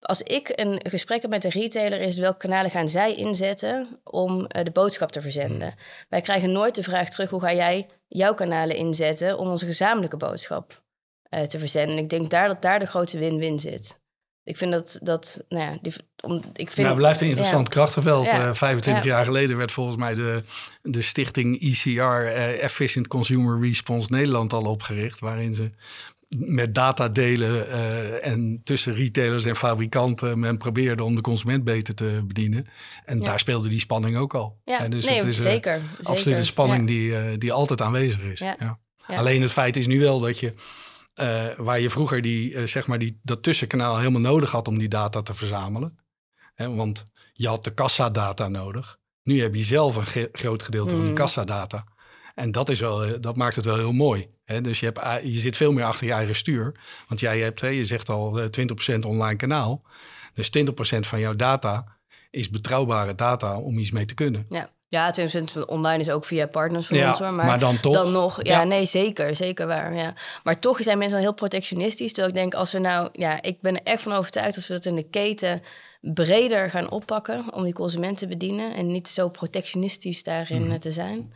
Als 0.00 0.22
ik 0.22 0.52
een 0.54 0.80
gesprek 0.82 1.22
heb 1.22 1.30
met 1.30 1.44
een 1.44 1.50
retailer, 1.50 2.00
is 2.00 2.18
welke 2.18 2.38
kanalen 2.38 2.70
gaan 2.70 2.88
zij 2.88 3.14
inzetten 3.14 4.00
om 4.04 4.38
uh, 4.40 4.64
de 4.64 4.70
boodschap 4.70 5.12
te 5.12 5.20
verzenden? 5.20 5.68
Hmm. 5.68 6.06
Wij 6.08 6.20
krijgen 6.20 6.52
nooit 6.52 6.74
de 6.74 6.82
vraag 6.82 7.10
terug: 7.10 7.30
hoe 7.30 7.40
ga 7.40 7.54
jij 7.54 7.88
jouw 8.08 8.34
kanalen 8.34 8.76
inzetten 8.76 9.38
om 9.38 9.48
onze 9.48 9.64
gezamenlijke 9.64 10.16
boodschap 10.16 10.82
uh, 11.30 11.42
te 11.42 11.58
verzenden. 11.58 11.96
En 11.96 12.02
ik 12.02 12.08
denk 12.08 12.30
daar 12.30 12.48
dat 12.48 12.62
daar 12.62 12.78
de 12.78 12.86
grote 12.86 13.18
win-win 13.18 13.58
zit. 13.58 14.00
Ik 14.44 14.56
vind 14.56 14.72
dat, 14.72 14.98
dat 15.02 15.44
nou 15.48 15.64
ja, 15.64 15.78
die, 15.82 15.92
om, 16.20 16.42
ik 16.54 16.70
vind... 16.70 16.86
Nou, 16.86 16.98
blijft 16.98 17.20
een 17.20 17.28
interessant 17.28 17.68
krachtenveld. 17.68 18.24
Ja. 18.24 18.54
25 18.54 19.04
jaar 19.04 19.24
geleden 19.24 19.56
werd 19.56 19.72
volgens 19.72 19.96
mij 19.96 20.14
de, 20.14 20.42
de 20.82 21.02
stichting 21.02 21.60
ECR, 21.60 21.90
uh, 21.90 22.62
Efficient 22.62 23.08
Consumer 23.08 23.60
Response 23.60 24.08
Nederland, 24.10 24.52
al 24.52 24.64
opgericht. 24.64 25.20
Waarin 25.20 25.54
ze 25.54 25.70
met 26.36 26.74
data 26.74 27.08
delen 27.08 27.68
uh, 27.68 28.26
en 28.26 28.60
tussen 28.64 28.92
retailers 28.92 29.44
en 29.44 29.56
fabrikanten 29.56 30.38
men 30.38 30.58
probeerde 30.58 31.04
om 31.04 31.14
de 31.14 31.20
consument 31.20 31.64
beter 31.64 31.94
te 31.94 32.22
bedienen. 32.26 32.66
En 33.04 33.20
daar 33.20 33.38
speelde 33.38 33.68
die 33.68 33.80
spanning 33.80 34.16
ook 34.16 34.34
al. 34.34 34.60
Ja, 34.64 34.88
dus 34.88 35.06
nee, 35.06 35.16
het 35.16 35.26
is 35.26 35.40
zeker, 35.40 35.80
absoluut 36.02 36.36
een 36.36 36.44
spanning 36.44 36.86
die, 36.86 37.38
die 37.38 37.52
altijd 37.52 37.82
aanwezig 37.82 38.20
is. 38.20 38.38
Ja. 38.38 38.78
Alleen 39.06 39.42
het 39.42 39.52
feit 39.52 39.76
is 39.76 39.86
nu 39.86 40.00
wel 40.00 40.20
dat 40.20 40.38
je 40.38 40.54
uh, 41.14 41.46
waar 41.56 41.80
je 41.80 41.90
vroeger 41.90 42.22
die, 42.22 42.52
uh, 42.52 42.66
zeg 42.66 42.86
maar 42.86 42.98
die, 42.98 43.20
dat 43.22 43.42
tussenkanaal 43.42 43.98
helemaal 43.98 44.20
nodig 44.20 44.50
had 44.50 44.68
om 44.68 44.78
die 44.78 44.88
data 44.88 45.22
te 45.22 45.34
verzamelen. 45.34 45.98
Hè, 46.54 46.74
want 46.74 47.04
je 47.32 47.48
had 47.48 47.64
de 47.64 47.74
kassadata 47.74 48.48
nodig. 48.48 48.98
Nu 49.22 49.40
heb 49.40 49.54
je 49.54 49.62
zelf 49.62 49.96
een 49.96 50.06
ge 50.06 50.28
groot 50.32 50.62
gedeelte 50.62 50.90
van 50.90 51.00
die 51.00 51.10
mm. 51.10 51.16
kassadata. 51.16 51.84
En 52.34 52.52
dat, 52.52 52.68
is 52.68 52.80
wel, 52.80 53.04
eh, 53.04 53.14
dat 53.20 53.36
maakt 53.36 53.56
het 53.56 53.64
wel 53.64 53.76
heel 53.76 53.92
mooi. 53.92 54.28
Hè? 54.44 54.60
Dus 54.60 54.80
je, 54.80 54.86
hebt, 54.86 55.24
je 55.24 55.38
zit 55.38 55.56
veel 55.56 55.72
meer 55.72 55.84
achter 55.84 56.06
je 56.06 56.12
eigen 56.12 56.34
stuur. 56.34 56.80
Want 57.08 57.20
jij 57.20 57.40
hebt, 57.40 57.60
hè, 57.60 57.68
je 57.68 57.84
zegt 57.84 58.08
al, 58.08 58.48
20% 58.50 59.04
online 59.06 59.36
kanaal. 59.36 59.82
Dus 60.34 60.50
20% 60.58 60.60
van 61.00 61.20
jouw 61.20 61.36
data 61.36 61.98
is 62.30 62.50
betrouwbare 62.50 63.14
data 63.14 63.58
om 63.58 63.78
iets 63.78 63.90
mee 63.90 64.04
te 64.04 64.14
kunnen. 64.14 64.46
Ja. 64.48 64.70
Ja, 64.90 65.14
20% 65.20 65.22
van 65.44 65.68
online 65.68 65.98
is 65.98 66.10
ook 66.10 66.24
via 66.24 66.46
partners 66.46 66.86
voor 66.86 67.06
ons 67.06 67.18
hoor. 67.18 67.32
Maar, 67.32 67.46
maar, 67.46 67.58
dan 67.58 67.80
toch? 67.80 67.92
Dan 67.92 68.12
nog, 68.12 68.42
ja, 68.42 68.64
nee, 68.64 68.84
zeker. 68.84 69.36
Zeker 69.36 69.66
waar, 69.66 69.94
ja. 69.94 70.14
Maar 70.44 70.58
toch 70.58 70.82
zijn 70.82 70.98
mensen 70.98 71.16
al 71.16 71.22
heel 71.22 71.34
protectionistisch. 71.34 72.12
Terwijl 72.12 72.34
ik 72.34 72.40
denk, 72.40 72.54
als 72.54 72.72
we 72.72 72.78
nou... 72.78 73.08
Ja, 73.12 73.42
ik 73.42 73.60
ben 73.60 73.74
er 73.74 73.82
echt 73.84 74.02
van 74.02 74.12
overtuigd 74.12 74.56
als 74.56 74.66
we 74.66 74.74
dat 74.74 74.84
in 74.84 74.94
de 74.94 75.08
keten 75.10 75.62
breder 76.00 76.70
gaan 76.70 76.90
oppakken... 76.90 77.44
om 77.54 77.64
die 77.64 77.72
consument 77.72 78.18
te 78.18 78.26
bedienen 78.26 78.74
en 78.74 78.86
niet 78.86 79.08
zo 79.08 79.28
protectionistisch 79.28 80.22
daarin 80.22 80.66
mhm. 80.66 80.78
te 80.78 80.90
zijn... 80.90 81.32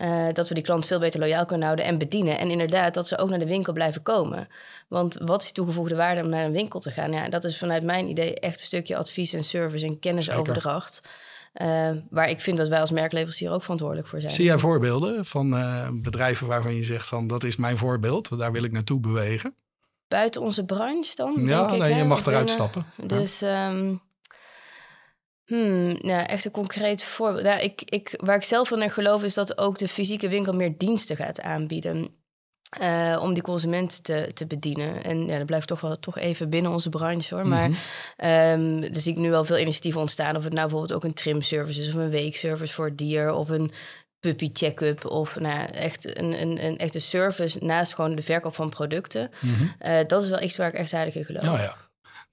Uh, 0.00 0.26
dat 0.32 0.48
we 0.48 0.54
die 0.54 0.64
klant 0.64 0.86
veel 0.86 0.98
beter 0.98 1.20
loyaal 1.20 1.44
kunnen 1.44 1.66
houden 1.66 1.86
en 1.86 1.98
bedienen. 1.98 2.38
En 2.38 2.50
inderdaad, 2.50 2.94
dat 2.94 3.08
ze 3.08 3.18
ook 3.18 3.28
naar 3.28 3.38
de 3.38 3.46
winkel 3.46 3.72
blijven 3.72 4.02
komen. 4.02 4.48
Want 4.88 5.18
wat 5.20 5.40
is 5.40 5.44
die 5.44 5.54
toegevoegde 5.54 5.96
waarde 5.96 6.22
om 6.22 6.28
naar 6.28 6.44
een 6.44 6.52
winkel 6.52 6.80
te 6.80 6.90
gaan? 6.90 7.12
Ja, 7.12 7.28
dat 7.28 7.44
is 7.44 7.58
vanuit 7.58 7.82
mijn 7.82 8.08
idee 8.08 8.40
echt 8.40 8.60
een 8.60 8.66
stukje 8.66 8.96
advies 8.96 9.32
en 9.32 9.44
service 9.44 9.86
en 9.86 9.98
kennisoverdracht. 9.98 11.02
Waar 12.10 12.28
ik 12.28 12.40
vind 12.40 12.56
dat 12.56 12.68
wij 12.68 12.80
als 12.80 12.90
merkleverancier 12.90 13.50
ook 13.50 13.62
verantwoordelijk 13.62 14.08
voor 14.08 14.20
zijn. 14.20 14.32
Zie 14.32 14.44
jij 14.44 14.58
voorbeelden 14.58 15.24
van 15.24 15.54
uh, 15.54 15.88
bedrijven 15.92 16.46
waarvan 16.46 16.74
je 16.74 16.82
zegt 16.82 17.06
van 17.06 17.26
dat 17.26 17.44
is 17.44 17.56
mijn 17.56 17.78
voorbeeld, 17.78 18.38
daar 18.38 18.52
wil 18.52 18.62
ik 18.62 18.72
naartoe 18.72 19.00
bewegen? 19.00 19.54
Buiten 20.08 20.40
onze 20.40 20.64
branche 20.64 21.12
dan? 21.16 21.34
Ja, 21.46 21.66
denk 21.66 21.82
nee, 21.82 21.90
ik, 21.90 21.96
je 21.96 22.04
mag 22.04 22.26
eruit 22.26 22.50
stappen. 22.50 22.86
Dus 23.06 23.42
um, 23.42 24.02
hmm, 25.44 25.98
nou, 26.00 26.26
echt 26.26 26.44
een 26.44 26.50
concreet 26.50 27.02
voorbeeld. 27.02 27.44
Nou, 27.44 27.60
ik, 27.60 27.82
ik, 27.84 28.14
waar 28.16 28.36
ik 28.36 28.42
zelf 28.42 28.68
van 28.68 28.82
in 28.82 28.90
geloof 28.90 29.22
is 29.22 29.34
dat 29.34 29.58
ook 29.58 29.78
de 29.78 29.88
fysieke 29.88 30.28
winkel 30.28 30.52
meer 30.52 30.78
diensten 30.78 31.16
gaat 31.16 31.40
aanbieden. 31.40 32.23
Uh, 32.82 33.20
om 33.22 33.34
die 33.34 33.42
consument 33.42 34.04
te, 34.04 34.30
te 34.34 34.46
bedienen. 34.46 35.04
En 35.04 35.26
ja, 35.26 35.36
dat 35.36 35.46
blijft 35.46 35.66
toch 35.66 35.80
wel 35.80 35.98
toch 35.98 36.18
even 36.18 36.50
binnen 36.50 36.72
onze 36.72 36.88
branche 36.88 37.34
hoor. 37.34 37.46
Maar 37.46 37.68
mm 37.68 37.76
-hmm. 38.16 38.82
um, 38.84 38.94
zie 38.94 39.12
ik 39.12 39.18
nu 39.18 39.30
wel 39.30 39.44
veel 39.44 39.58
initiatieven 39.58 40.00
ontstaan. 40.00 40.36
Of 40.36 40.44
het 40.44 40.52
nou 40.52 40.68
bijvoorbeeld 40.68 40.92
ook 40.92 41.04
een 41.04 41.14
trimservice 41.14 41.80
is, 41.80 41.88
of 41.88 41.94
een 41.94 42.10
weekservice 42.10 42.74
voor 42.74 42.84
het 42.84 42.98
dier, 42.98 43.32
of 43.32 43.48
een 43.48 43.72
puppy 44.20 44.50
check-up. 44.52 45.06
Of 45.06 45.40
nou, 45.40 45.68
echt 45.72 46.18
een, 46.18 46.40
een, 46.40 46.64
een 46.64 46.78
echte 46.78 46.98
service 46.98 47.64
naast 47.64 47.94
gewoon 47.94 48.14
de 48.14 48.22
verkoop 48.22 48.54
van 48.54 48.68
producten. 48.70 49.30
Mm 49.40 49.54
-hmm. 49.54 49.74
uh, 49.86 49.98
dat 50.06 50.22
is 50.22 50.28
wel 50.28 50.42
iets 50.42 50.56
waar 50.56 50.68
ik 50.68 50.74
echt 50.74 50.90
heilig 50.90 51.14
in 51.14 51.24
geloof. 51.24 51.58
Ja. 51.60 51.76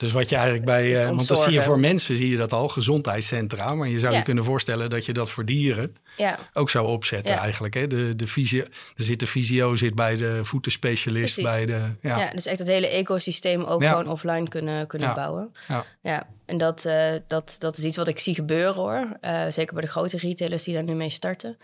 Dus 0.02 0.12
wat 0.12 0.30
je 0.30 0.36
eigenlijk 0.36 0.66
bij, 0.66 1.00
uh, 1.00 1.06
want 1.06 1.28
dan 1.28 1.38
zie 1.38 1.52
je 1.52 1.62
voor 1.62 1.80
mensen, 1.80 2.16
zie 2.18 2.30
je 2.30 2.38
dat 2.38 2.54
al, 2.54 2.70
gezondheidscentra. 2.70 3.76
Maar 3.76 3.88
je 3.88 4.00
zou 4.00 4.16
je 4.16 4.22
kunnen 4.22 4.44
voorstellen 4.44 4.90
dat 4.90 5.06
je 5.06 5.14
dat 5.14 5.30
voor 5.30 5.46
dieren 5.46 5.96
ja. 6.18 6.40
ook 6.54 6.70
zou 6.70 6.88
opzetten 6.88 7.36
eigenlijk. 7.36 7.74
Hè? 7.74 7.88
De, 7.88 8.16
de 8.16 8.28
fysio, 8.28 8.62
er 8.96 9.04
zit 9.04 9.20
de 9.20 9.28
fysio 9.28 9.76
zit 9.76 9.96
bij 9.96 10.16
de 10.16 10.46
voetenspecialist. 10.46 11.42
Bij 11.42 11.66
de, 11.66 11.96
ja. 12.02 12.18
ja, 12.18 12.32
dus 12.32 12.46
echt 12.46 12.60
het 12.60 12.68
hele 12.68 12.88
ecosysteem 12.88 13.64
ook 13.64 13.84
gewoon 13.84 14.08
offline 14.08 14.48
kunnen, 14.48 14.88
kunnen 14.88 15.14
bouwen. 15.16 15.54
Ja. 15.68 15.86
ja. 16.02 16.28
En 16.46 16.58
dat, 16.58 16.86
uh, 16.86 17.14
dat, 17.28 17.56
dat 17.60 17.78
is 17.78 17.84
iets 17.84 17.98
wat 17.98 18.08
ik 18.08 18.20
zie 18.20 18.36
gebeuren 18.36 18.76
hoor. 18.76 19.18
Uh, 19.22 19.46
zeker 19.50 19.74
bij 19.74 19.84
de 19.84 19.90
grote 19.90 20.18
retailers 20.18 20.64
die 20.64 20.74
daar 20.74 20.84
nu 20.84 20.94
mee 20.94 21.10
starten. 21.10 21.58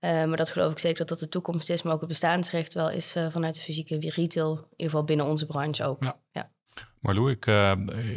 Uh, 0.00 0.10
maar 0.24 0.36
dat 0.36 0.50
geloof 0.50 0.72
ik 0.72 0.78
zeker 0.78 0.98
dat 0.98 1.08
dat 1.08 1.18
de 1.18 1.28
toekomst 1.28 1.70
is. 1.70 1.82
Maar 1.82 1.92
ook 1.92 2.00
het 2.00 2.08
bestaansrecht 2.08 2.74
wel 2.74 2.90
is 2.90 3.16
vanuit 3.30 3.54
de 3.54 3.60
fysieke 3.60 3.98
retail. 3.98 4.50
In 4.52 4.66
ieder 4.70 4.86
geval 4.86 5.04
binnen 5.04 5.26
onze 5.26 5.46
branche 5.46 5.84
ook. 5.84 6.02
ja. 6.32 6.52
Maar 7.04 7.14
Lou, 7.14 7.30
ik, 7.30 7.46
uh, 7.46 7.72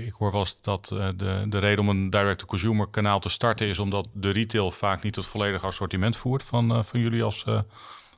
ik 0.05 0.13
hoor 0.13 0.33
eens 0.33 0.61
dat 0.61 0.89
uh, 0.93 1.09
de, 1.15 1.45
de 1.49 1.57
reden 1.57 1.79
om 1.79 1.89
een 1.89 2.09
direct-to-consumer 2.09 2.87
kanaal 2.87 3.19
te 3.19 3.29
starten 3.29 3.67
is 3.67 3.79
omdat 3.79 4.07
de 4.13 4.29
retail 4.29 4.71
vaak 4.71 5.03
niet 5.03 5.15
het 5.15 5.25
volledige 5.25 5.65
assortiment 5.65 6.17
voert 6.17 6.43
van, 6.43 6.71
uh, 6.71 6.83
van 6.83 6.99
jullie 6.99 7.23
als, 7.23 7.45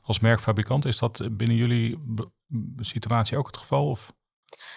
als 0.02 0.18
merkfabrikant. 0.18 0.84
Is 0.84 0.98
dat 0.98 1.28
binnen 1.30 1.56
jullie 1.56 1.98
situatie 2.78 3.38
ook 3.38 3.46
het 3.46 3.56
geval? 3.56 3.88
Of? 3.88 4.12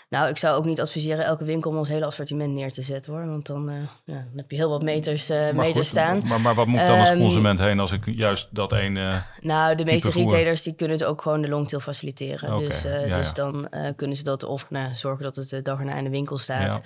Nou, 0.09 0.29
ik 0.29 0.37
zou 0.37 0.57
ook 0.57 0.65
niet 0.65 0.81
adviseren 0.81 1.25
elke 1.25 1.43
winkel 1.43 1.71
om 1.71 1.77
ons 1.77 1.87
hele 1.87 2.05
assortiment 2.05 2.53
neer 2.53 2.71
te 2.71 2.81
zetten 2.81 3.13
hoor. 3.13 3.27
Want 3.27 3.45
dan, 3.45 3.69
uh, 3.69 3.75
ja, 4.05 4.13
dan 4.13 4.35
heb 4.35 4.51
je 4.51 4.55
heel 4.55 4.69
wat 4.69 4.83
meters, 4.83 5.29
uh, 5.29 5.51
meters 5.51 5.87
staan. 5.87 6.21
Maar, 6.25 6.41
maar 6.41 6.55
wat 6.55 6.67
moet 6.67 6.79
ik 6.79 6.87
dan 6.87 6.99
als 6.99 7.09
ehm, 7.09 7.19
consument 7.19 7.59
heen 7.59 7.79
als 7.79 7.91
ik 7.91 8.05
juist 8.05 8.47
dat 8.51 8.71
een. 8.71 8.95
Uh, 8.95 9.21
nou, 9.41 9.75
de 9.75 9.85
meeste 9.85 10.09
retailers 10.09 10.63
die 10.63 10.75
kunnen 10.75 10.97
het 10.97 11.05
ook 11.05 11.21
gewoon 11.21 11.41
de 11.41 11.47
longtail 11.47 11.81
faciliteren. 11.81 12.53
Okay, 12.53 12.67
dus, 12.67 12.81
ja, 12.81 13.17
dus 13.17 13.33
dan 13.33 13.69
kunnen 13.95 14.17
ze 14.17 14.23
dat 14.23 14.43
of 14.43 14.69
nou, 14.69 14.95
zorgen 14.95 15.23
dat 15.23 15.35
het 15.35 15.49
de 15.49 15.61
dag 15.61 15.79
erna 15.79 15.95
in 15.95 16.03
de 16.03 16.09
winkel 16.09 16.37
staat. 16.37 16.81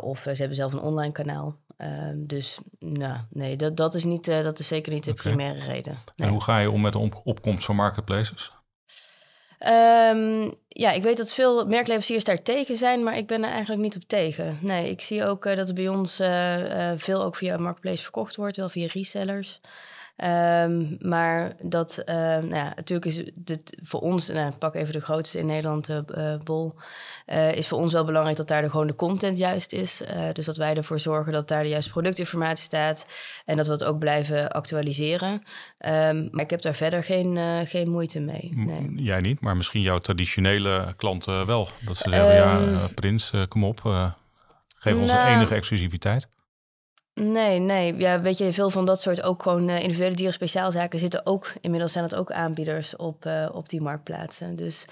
of 0.00 0.18
ze 0.18 0.34
hebben 0.34 0.56
zelf 0.56 0.72
een 0.72 0.80
online 0.80 1.12
kanaal. 1.12 1.56
Ehm, 1.76 2.16
dus 2.16 2.58
nou, 2.78 3.16
nee, 3.30 3.56
dat, 3.56 3.76
dat, 3.76 3.94
is 3.94 4.04
niet, 4.04 4.24
dat 4.24 4.58
is 4.58 4.66
zeker 4.66 4.92
niet 4.92 5.04
de 5.04 5.10
okay. 5.10 5.22
primaire 5.22 5.66
reden. 5.66 5.98
Nee. 6.16 6.26
En 6.28 6.32
hoe 6.32 6.42
ga 6.42 6.58
je 6.58 6.70
om 6.70 6.80
met 6.80 6.92
de 6.92 6.98
op 6.98 7.20
opkomst 7.24 7.64
van 7.64 7.76
marketplaces? 7.76 8.52
Um, 9.68 10.52
ja, 10.68 10.90
ik 10.90 11.02
weet 11.02 11.16
dat 11.16 11.32
veel 11.32 11.66
merkleveranciers 11.66 12.24
daar 12.24 12.42
tegen 12.42 12.76
zijn, 12.76 13.02
maar 13.02 13.16
ik 13.16 13.26
ben 13.26 13.44
er 13.44 13.50
eigenlijk 13.50 13.82
niet 13.82 13.96
op 13.96 14.02
tegen. 14.06 14.58
Nee, 14.60 14.90
ik 14.90 15.00
zie 15.00 15.24
ook 15.24 15.46
uh, 15.46 15.56
dat 15.56 15.68
er 15.68 15.74
bij 15.74 15.88
ons 15.88 16.20
uh, 16.20 16.58
uh, 16.58 16.92
veel 16.96 17.22
ook 17.22 17.36
via 17.36 17.56
Marketplace 17.56 18.02
verkocht 18.02 18.36
wordt, 18.36 18.56
wel 18.56 18.68
via 18.68 18.88
resellers. 18.92 19.60
Ehm, 20.20 20.84
maar 20.98 21.52
dat, 21.62 22.02
uh, 22.06 22.14
nou 22.14 22.54
ja, 22.54 22.72
natuurlijk 22.76 23.04
is 23.04 23.22
dit 23.34 23.76
voor 23.82 24.00
ons, 24.00 24.28
nou, 24.28 24.52
pak 24.52 24.74
even 24.74 24.92
de 24.92 25.00
grootste 25.00 25.38
in 25.38 25.46
Nederland, 25.46 25.88
uh, 25.88 26.34
Bol, 26.44 26.74
uh, 27.26 27.54
is 27.54 27.68
voor 27.68 27.78
ons 27.78 27.92
wel 27.92 28.04
belangrijk 28.04 28.36
dat 28.36 28.48
daar 28.48 28.62
de, 28.62 28.70
gewoon 28.70 28.86
de 28.86 28.94
content 28.94 29.38
juist 29.38 29.72
is. 29.72 30.02
dus 30.32 30.44
dat 30.44 30.56
wij 30.56 30.74
ervoor 30.74 30.98
zorgen 30.98 31.32
dat 31.32 31.48
daar 31.48 31.62
de 31.62 31.68
juiste 31.68 31.90
productinformatie 31.90 32.64
staat 32.64 33.06
en 33.44 33.56
dat 33.56 33.66
we 33.66 33.72
het 33.72 33.84
ook 33.84 33.98
blijven 33.98 34.50
actualiseren. 34.50 35.32
Um, 35.32 36.28
maar 36.30 36.44
ik 36.44 36.50
heb 36.50 36.62
daar 36.62 36.74
verder 36.74 37.04
geen, 37.04 37.38
geen 37.66 37.90
moeite 37.90 38.20
mee. 38.20 38.52
Nee. 38.54 38.92
Jij 38.96 39.20
niet, 39.20 39.40
maar 39.40 39.56
misschien 39.56 39.82
jouw 39.82 39.98
traditionele 39.98 40.94
klanten 40.96 41.46
wel. 41.46 41.68
Dat 41.80 41.96
ze 41.96 42.10
zeggen, 42.10 42.34
ja, 42.34 42.60
ehm, 42.60 42.94
Prins, 42.94 43.32
kom 43.48 43.64
op, 43.64 43.80
geef 44.76 44.94
ons 44.94 45.10
nou, 45.10 45.28
enige 45.28 45.54
exclusiviteit. 45.54 46.28
Nee, 47.20 47.58
nee. 47.58 47.96
Ja, 47.96 48.20
weet 48.20 48.38
je, 48.38 48.52
veel 48.52 48.70
van 48.70 48.86
dat 48.86 49.00
soort 49.00 49.22
ook 49.22 49.42
gewoon 49.42 49.68
uh, 49.68 49.80
individuele 49.80 50.14
dieren 50.14 50.34
speciaalzaken 50.34 50.98
zitten 50.98 51.26
ook, 51.26 51.52
inmiddels 51.60 51.92
zijn 51.92 52.04
het 52.04 52.14
ook 52.14 52.32
aanbieders 52.32 52.96
op, 52.96 53.24
uh, 53.26 53.48
op 53.52 53.68
die 53.68 53.80
marktplaatsen. 53.80 54.56
Dus, 54.56 54.84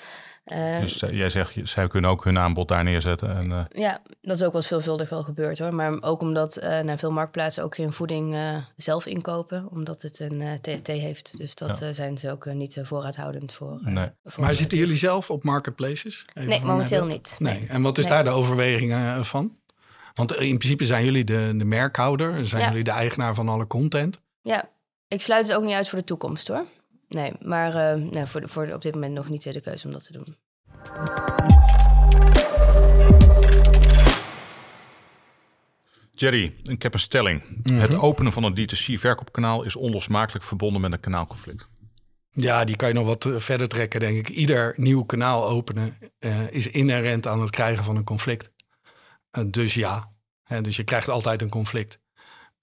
uh, 0.46 0.80
dus 0.80 1.04
jij 1.10 1.30
zegt, 1.30 1.52
zij 1.62 1.88
kunnen 1.88 2.10
ook 2.10 2.24
hun 2.24 2.38
aanbod 2.38 2.68
daar 2.68 2.84
neerzetten. 2.84 3.36
En, 3.36 3.68
Ja, 3.72 4.00
dat 4.20 4.36
is 4.36 4.42
ook 4.42 4.52
wel 4.52 4.62
veelvuldig 4.62 5.08
wel 5.08 5.22
gebeurd 5.22 5.58
hoor. 5.58 5.74
Maar 5.74 6.02
ook 6.02 6.20
omdat 6.20 6.58
nou, 6.60 6.98
veel 6.98 7.12
marktplaatsen 7.12 7.64
ook 7.64 7.74
geen 7.74 7.92
voeding 7.92 8.36
zelf 8.76 9.06
inkopen, 9.06 9.68
omdat 9.70 10.02
het 10.02 10.20
een 10.20 10.60
TFT 10.60 10.86
heeft. 10.86 11.38
Dus 11.38 11.54
dat 11.54 11.78
ja. 11.78 11.92
zijn 11.92 12.18
ze 12.18 12.30
ook 12.30 12.46
niet 12.46 12.80
voorraadhoudend 12.82 13.52
voor. 13.52 13.78
Nee. 13.82 14.10
voor 14.24 14.44
maar 14.44 14.54
zitten 14.54 14.78
jullie 14.78 14.96
zelf 14.96 15.30
op 15.30 15.44
marketplaces? 15.44 16.24
Even 16.34 16.48
nee, 16.48 16.64
momenteel 16.64 17.04
niet. 17.04 17.36
Nee. 17.38 17.66
En 17.68 17.82
wat 17.82 17.98
is 17.98 18.04
nee. 18.04 18.14
daar 18.14 18.24
de 18.24 18.30
overweging 18.30 19.26
van? 19.26 19.57
Want 20.18 20.34
in 20.34 20.58
principe 20.58 20.84
zijn 20.84 21.04
jullie 21.04 21.24
de, 21.24 21.54
de 21.56 21.64
merkhouder, 21.64 22.46
zijn 22.46 22.68
jullie 22.68 22.84
de 22.84 22.90
eigenaar 22.90 23.34
van 23.34 23.48
alle 23.48 23.66
content. 23.66 24.20
Ja, 24.42 24.68
ik 25.08 25.22
sluit 25.22 25.48
het 25.48 25.56
ook 25.56 25.64
niet 25.64 25.74
uit 25.74 25.88
voor 25.88 25.98
de 25.98 26.04
toekomst 26.04 26.48
hoor. 26.48 26.64
Nee, 27.08 27.32
maar 27.40 27.98
uh, 27.98 28.10
nee, 28.10 28.26
voor, 28.26 28.42
voor 28.44 28.68
op 28.72 28.82
dit 28.82 28.94
moment 28.94 29.14
nog 29.14 29.28
niet 29.28 29.52
de 29.52 29.60
keuze 29.60 29.86
om 29.86 29.92
dat 29.92 30.04
te 30.04 30.12
doen. 30.12 30.36
Jerry, 36.10 36.52
ik 36.62 36.82
heb 36.82 36.94
een 36.94 37.00
stelling. 37.00 37.42
Mhm. 37.62 37.78
Het 37.78 37.94
openen 37.94 38.32
van 38.32 38.44
een 38.44 38.54
D2C-verkoopkanaal 38.58 39.62
is 39.62 39.76
onlosmakelijk 39.76 40.44
verbonden 40.44 40.80
met 40.80 40.92
een 40.92 41.00
kanaalconflict. 41.00 41.68
Ja, 42.30 42.64
die 42.64 42.76
kan 42.76 42.88
je 42.88 42.94
nog 42.94 43.06
wat 43.06 43.24
eh, 43.24 43.36
verder 43.36 43.68
trekken, 43.68 44.00
denk 44.00 44.16
ik. 44.16 44.28
Ieder 44.28 44.72
nieuw 44.76 45.02
kanaal 45.02 45.48
openen 45.48 45.96
uh, 46.20 46.50
is 46.50 46.66
inherent 46.66 47.26
aan 47.26 47.40
het 47.40 47.50
krijgen 47.50 47.84
van 47.84 47.96
een 47.96 48.04
conflict. 48.04 48.50
Eh, 49.30 49.44
dus 49.50 49.74
ja, 49.74 50.12
dus 50.62 50.76
je 50.76 50.84
krijgt 50.84 51.08
altijd 51.08 51.42
een 51.42 51.48
conflict. 51.48 52.00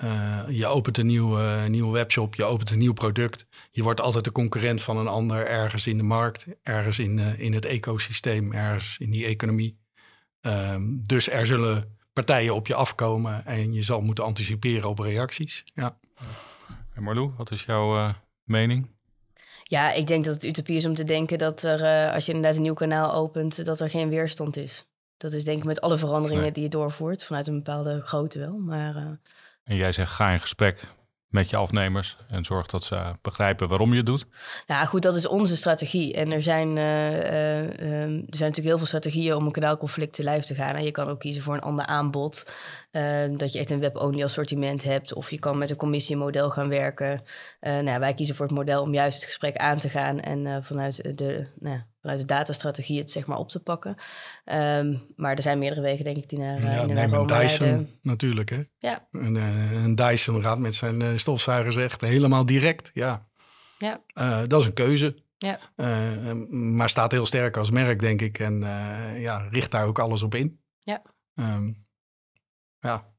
Uh, 0.04 0.44
je 0.50 0.66
opent 0.66 0.98
een 0.98 1.06
nieuwe, 1.06 1.66
nieuwe 1.68 1.92
webshop, 1.92 2.36
je 2.36 2.44
opent 2.44 2.72
een 2.72 2.78
nieuw 2.78 2.94
product. 2.94 3.48
Je 3.72 3.84
wordt 3.84 4.02
altijd 4.02 4.24
de 4.24 4.32
concurrent 4.32 4.82
van 4.82 4.98
een 4.98 5.08
ander 5.08 5.48
ergens 5.48 5.88
in 5.88 5.98
de 5.98 6.04
markt, 6.04 6.48
ergens 6.64 7.00
in, 7.00 7.18
uh, 7.18 7.40
in 7.40 7.54
het 7.54 7.66
ecosysteem, 7.66 8.54
ergens 8.54 8.98
in 8.98 9.12
die 9.12 9.26
economie. 9.26 9.78
Um, 10.42 11.02
dus 11.04 11.30
er 11.30 11.46
zullen 11.46 11.98
partijen 12.14 12.56
op 12.56 12.68
je 12.68 12.76
afkomen 12.76 13.46
en 13.46 13.74
je 13.74 13.82
zal 13.82 14.02
moeten 14.02 14.24
anticiperen 14.24 14.90
op 14.90 15.00
reacties. 15.00 15.64
Ja. 15.74 15.98
En 16.94 17.04
Marlou, 17.04 17.32
wat 17.38 17.52
is 17.52 17.64
jouw 17.64 17.96
uh, 17.96 18.14
mening? 18.44 18.90
Ja, 19.64 19.92
ik 19.92 20.08
denk 20.08 20.26
dat 20.26 20.34
het 20.34 20.44
utopie 20.44 20.76
is 20.76 20.86
om 20.86 20.96
te 20.96 21.04
denken 21.04 21.38
dat 21.38 21.64
er, 21.64 22.12
als 22.12 22.26
je 22.26 22.32
inderdaad 22.32 22.58
een 22.58 22.64
nieuw 22.64 22.74
kanaal 22.74 23.14
opent, 23.14 23.66
dat 23.66 23.80
er 23.80 23.90
geen 23.90 24.10
weerstand 24.10 24.58
is. 24.58 24.88
Dat 25.18 25.34
is 25.34 25.44
denk 25.44 25.58
ik 25.58 25.64
met 25.64 25.82
alle 25.82 25.98
veranderingen 25.98 26.54
die 26.54 26.64
je 26.64 26.70
doorvoert, 26.70 27.26
vanuit 27.26 27.48
een 27.48 27.56
bepaalde 27.64 28.02
grootte 28.02 28.40
wel. 28.40 28.58
Maar, 28.58 28.96
uh... 28.96 29.04
En 29.64 29.76
jij 29.76 29.92
zegt, 29.92 30.12
ga 30.12 30.30
in 30.30 30.40
gesprek 30.40 30.88
met 31.36 31.50
je 31.50 31.58
afnemers 31.58 32.18
en 32.30 32.46
zorg 32.46 32.68
dat 32.68 32.84
ze 32.84 33.14
begrijpen 33.22 33.68
waarom 33.68 33.92
je 33.92 33.98
het 33.98 34.06
doet? 34.06 34.26
Nou 34.68 34.88
goed, 34.88 35.02
dat 35.02 35.16
is 35.16 35.28
onze 35.28 35.58
strategie. 35.58 36.14
En 36.14 36.32
er 36.32 36.42
zijn, 36.42 36.68
uh, 36.68 37.12
uh, 37.12 37.62
er 37.64 38.08
zijn 38.10 38.30
natuurlijk 38.30 38.56
heel 38.68 38.78
veel 38.78 38.86
strategieën 38.86 39.36
om 39.36 39.46
een 39.46 39.52
kanaalconflict 39.52 40.14
te 40.14 40.24
lijf 40.24 40.46
te 40.46 40.56
gaan. 40.56 40.76
En 40.76 40.84
je 40.84 40.92
kan 40.92 41.08
ook 41.08 41.20
kiezen 41.20 41.42
voor 41.42 41.54
een 41.54 41.62
ander 41.62 41.86
aanbod. 41.86 42.46
dat 43.38 43.52
je 43.52 43.60
echt 43.60 43.70
een 43.70 43.80
web-only 43.80 44.24
assortiment 44.24 44.84
hebt. 44.84 45.14
Of 45.14 45.32
je 45.32 45.40
kan 45.40 45.58
met 45.58 45.70
een 45.70 45.76
commissiemodel 45.76 46.50
gaan 46.50 46.70
werken. 46.70 47.22
nou, 47.60 48.00
wij 48.00 48.14
kiezen 48.14 48.36
voor 48.36 48.46
het 48.46 48.56
model 48.56 48.82
om 48.82 48.94
juist 48.94 49.16
het 49.16 49.26
gesprek 49.26 49.56
aan 49.56 49.78
te 49.78 49.90
gaan. 49.90 50.20
En 50.20 50.64
vanuit 50.64 51.18
de, 51.18 51.48
nou, 51.60 51.82
vanuit 52.06 52.28
de 52.28 52.34
datastrategie 52.34 53.00
het 53.00 53.12
zeg 53.12 53.26
maar 53.26 53.38
op 53.38 53.50
te 53.50 53.60
pakken. 53.60 53.96
Um, 54.46 55.02
maar 55.16 55.36
er 55.36 55.42
zijn 55.42 55.60
meerdere 55.60 55.82
wegen, 55.82 56.04
denk 56.06 56.18
ik, 56.18 56.30
die 56.30 56.40
naar, 56.40 56.62
ja, 56.62 56.86
die 56.86 56.94
neem 56.94 57.14
een 57.14 57.28
Dyson 57.28 57.90
natuurlijk, 58.02 58.50
hè? 58.50 58.64
Ja. 58.80 59.08
Een, 59.12 59.36
uh, 59.36 59.84
een 59.84 59.96
Dyson 59.96 60.42
gaat 60.42 60.60
met 60.60 60.76
zijn 60.76 61.02
uh, 61.02 61.18
stofzuigers 61.18 61.76
echt 61.76 62.02
helemaal 62.02 62.46
direct, 62.46 62.92
ja. 62.94 63.28
Ja. 63.78 64.02
Uh, 64.14 64.42
dat 64.48 64.60
is 64.60 64.66
een 64.66 64.74
keuze. 64.74 65.24
Ja. 65.38 65.60
maar 66.50 66.90
staat 66.90 67.12
heel 67.12 67.26
sterk 67.26 67.58
als 67.58 67.72
merk, 67.72 68.00
denk 68.00 68.22
ik. 68.22 68.40
En 68.40 68.60
ja, 69.18 69.48
richt 69.52 69.72
daar 69.72 69.86
ook 69.86 70.00
alles 70.00 70.22
op 70.22 70.36
in. 70.36 70.60
Ja. 70.80 71.02
Um, 71.36 71.76
ja. 72.80 73.14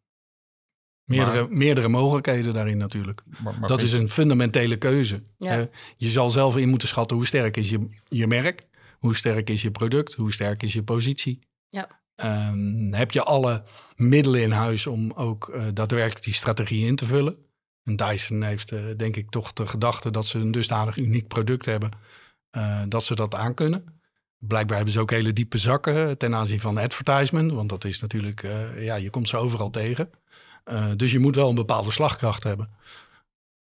Meerdere, 1.04 1.40
maar, 1.40 1.56
meerdere 1.56 1.88
mogelijkheden 1.88 2.54
daarin 2.54 2.78
natuurlijk. 2.78 3.22
Maar, 3.42 3.58
maar 3.58 3.68
dat 3.68 3.82
is 3.82 3.92
een 3.92 4.08
fundamentele 4.08 4.76
keuze. 4.76 5.22
Ja. 5.38 5.68
je 5.96 6.08
zal 6.08 6.30
zelf 6.30 6.56
in 6.56 6.68
moeten 6.68 6.88
schatten 6.88 7.16
hoe 7.16 7.26
sterk 7.26 7.56
is 7.56 7.70
je, 7.70 7.88
je 8.08 8.26
merk. 8.26 8.66
Hoe 9.06 9.16
sterk 9.16 9.50
is 9.50 9.62
je 9.62 9.70
product? 9.70 10.14
Hoe 10.14 10.32
sterk 10.32 10.62
is 10.62 10.72
je 10.72 10.82
positie? 10.82 11.38
Ja. 11.68 11.88
Um, 12.50 12.92
heb 12.92 13.10
je 13.10 13.22
alle 13.22 13.64
middelen 13.96 14.42
in 14.42 14.50
huis 14.50 14.86
om 14.86 15.12
ook 15.12 15.50
uh, 15.54 15.64
daadwerkelijk 15.74 16.24
die 16.24 16.34
strategie 16.34 16.86
in 16.86 16.96
te 16.96 17.04
vullen? 17.04 17.36
En 17.84 17.96
Dyson 17.96 18.42
heeft 18.42 18.72
uh, 18.72 18.80
denk 18.96 19.16
ik 19.16 19.30
toch 19.30 19.52
de 19.52 19.66
gedachte 19.66 20.10
dat 20.10 20.26
ze 20.26 20.38
een 20.38 20.50
dusdanig 20.50 20.96
uniek 20.96 21.28
product 21.28 21.64
hebben 21.64 21.90
uh, 22.56 22.82
dat 22.88 23.04
ze 23.04 23.14
dat 23.14 23.34
aankunnen. 23.34 23.84
Blijkbaar 24.38 24.76
hebben 24.76 24.94
ze 24.94 25.00
ook 25.00 25.10
hele 25.10 25.32
diepe 25.32 25.58
zakken 25.58 26.18
ten 26.18 26.34
aanzien 26.34 26.60
van 26.60 26.76
advertisement, 26.76 27.52
want 27.52 27.68
dat 27.68 27.84
is 27.84 28.00
natuurlijk, 28.00 28.42
ja, 28.78 28.94
je 28.94 29.10
komt 29.10 29.28
ze 29.28 29.36
overal 29.36 29.70
tegen. 29.70 30.10
dus 30.96 31.10
je 31.10 31.18
moet 31.18 31.34
wel 31.34 31.48
een 31.48 31.54
bepaalde 31.54 31.90
slagkracht 31.90 32.42
hebben. 32.42 32.70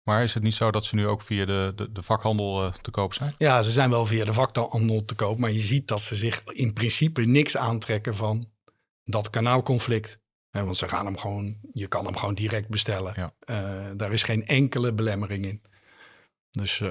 Maar 0.07 0.23
is 0.23 0.35
het 0.35 0.43
niet 0.43 0.55
zo 0.55 0.71
dat 0.71 0.85
ze 0.85 0.95
nu 0.95 1.07
ook 1.07 1.23
via 1.23 1.45
de, 1.45 1.73
de, 1.77 1.93
de 1.93 2.03
vakhandel 2.03 2.65
uh, 2.65 2.73
te 2.73 2.91
koop 2.91 3.15
zijn? 3.15 3.35
Ja, 3.39 3.63
ze 3.63 3.71
zijn 3.71 3.91
wel 3.91 4.07
via 4.07 4.25
de 4.25 4.33
vakhandel 4.33 5.05
te 5.05 5.15
koop. 5.15 5.39
Maar 5.39 5.51
je 5.51 5.61
ziet 5.61 5.89
dat 5.89 6.01
ze 6.01 6.17
zich 6.17 6.43
in 6.45 6.73
principe 6.73 7.25
niks 7.25 7.57
aantrekken 7.57 8.17
van 8.17 8.47
dat 9.05 9.31
kanaalconflict. 9.31 10.21
Want 10.51 10.77
ze 10.77 10.89
gaan 10.89 11.07
hem 11.07 11.19
gewoon, 11.19 11.57
je 11.71 11.87
kan 11.87 12.05
hem 12.05 12.17
gewoon 12.17 12.35
direct 12.35 12.69
bestellen. 12.69 13.13
Ja. 13.17 13.31
Uh, 13.47 13.91
daar 13.97 14.13
is 14.13 14.23
geen 14.23 14.47
enkele 14.47 14.93
belemmering 14.93 15.45
in. 15.45 15.63
Dus, 16.57 16.81
uh... 16.81 16.89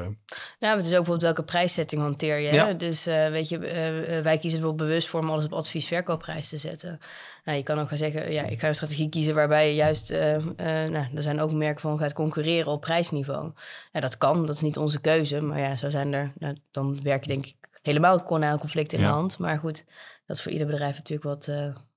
Nou, 0.60 0.78
het 0.78 0.86
is 0.86 0.92
ook 0.92 1.06
bijvoorbeeld 1.06 1.22
welke 1.22 1.44
prijszetting 1.44 2.02
hanteer 2.02 2.40
je. 2.40 2.52
Ja. 2.54 2.74
Dus 2.74 3.08
uh, 3.08 3.30
weet 3.30 3.50
je, 3.50 3.56
uh, 3.58 4.22
wij 4.22 4.38
kiezen 4.38 4.60
er 4.60 4.66
wel 4.66 4.76
bewust 4.76 5.08
voor 5.08 5.20
om 5.20 5.30
alles 5.30 5.46
op 5.46 5.54
advies 5.54 5.88
verkoopprijs 5.88 6.50
te 6.50 6.58
zetten. 6.58 7.00
Nou, 7.44 7.58
je 7.58 7.64
kan 7.64 7.80
ook 7.80 7.88
gaan 7.88 7.98
zeggen, 7.98 8.32
ja, 8.32 8.44
ik 8.44 8.60
ga 8.60 8.68
een 8.68 8.76
strategie 8.76 9.10
kiezen 9.10 9.36
waarbij 9.36 9.68
je 9.68 9.76
juist, 9.76 10.10
nou, 10.58 11.08
er 11.16 11.24
zijn 11.24 11.40
ook 11.42 11.52
merken 11.52 11.82
van 11.82 12.00
gaat 12.00 12.14
concurreren 12.14 12.72
op 12.72 12.82
prijsniveau. 12.82 13.52
Ja, 13.92 14.00
dat 14.00 14.18
kan, 14.18 14.46
dat 14.46 14.56
is 14.56 14.62
niet 14.62 14.78
onze 14.78 15.02
keuze. 15.02 15.42
Maar 15.42 15.60
ja, 15.60 15.76
zo 15.76 15.90
zijn 15.90 16.14
er, 16.14 16.32
nou, 16.38 16.56
dan 16.72 17.02
werk 17.02 17.22
je 17.22 17.30
denk 17.30 17.46
ik 17.46 17.56
helemaal 17.82 18.14
het 18.14 18.60
conflict 18.60 18.94
in 18.94 19.00
Ja. 19.00 19.08
de 19.08 19.14
hand. 19.14 19.38
Maar 19.38 19.58
goed, 19.58 19.86
dat 20.26 20.38
is 20.38 20.44
voor 20.44 20.52
ieder 20.52 20.68
bedrijf 20.68 20.96
natuurlijk 20.96 21.28
wat, 21.28 21.50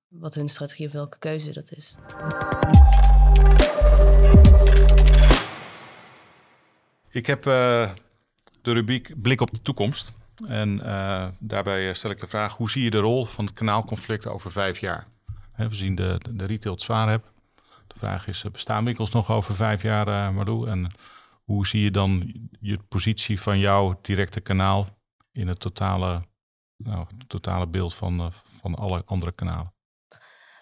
wat 0.09 0.35
hun 0.35 0.48
strategie 0.48 0.87
of 0.87 0.92
welke 0.92 1.18
keuze 1.18 1.52
dat 1.52 1.72
is. 1.72 1.94
Ik 7.11 7.27
heb 7.27 7.47
uh, 7.47 7.90
de 8.62 8.73
rubriek 8.73 9.23
Blik 9.23 9.40
op 9.40 9.51
de 9.51 9.62
toekomst. 9.62 10.12
En 10.47 10.81
uh, 10.85 11.29
daarbij 11.38 11.94
stel 11.94 12.11
ik 12.11 12.18
de 12.18 12.27
vraag: 12.27 12.57
hoe 12.57 12.71
zie 12.71 12.83
je 12.83 12.90
de 12.90 12.99
rol 12.99 13.25
van 13.25 13.44
het 13.44 13.55
kanaalconflict 13.55 14.27
over 14.27 14.53
vijf 14.53 14.79
jaar? 14.79 15.07
We 15.57 15.75
zien 15.75 15.94
de, 15.94 16.21
de 16.31 16.44
retail 16.44 16.75
het 16.75 16.85
zwaar 16.85 17.09
hebben. 17.09 17.29
De 17.87 17.99
vraag 17.99 18.27
is: 18.27 18.44
bestaan 18.53 18.85
winkels 18.85 19.11
nog 19.11 19.31
over 19.31 19.55
vijf 19.55 19.83
jaar, 19.83 20.09
uh? 20.09 20.71
En 20.71 20.90
hoe 21.44 21.66
zie 21.66 21.83
je 21.83 21.90
dan 21.90 22.33
je 22.61 22.79
positie 22.88 23.40
van 23.40 23.59
jouw 23.59 23.99
directe 24.03 24.40
kanaal 24.40 24.87
in 25.33 25.49
het 25.49 25.61
totale, 25.61 26.23
nou, 26.77 27.07
het 27.18 27.29
totale 27.29 27.68
beeld 27.68 27.94
van, 27.94 28.33
van 28.61 28.75
alle 28.75 29.03
andere 29.05 29.33
kanalen? 29.33 29.73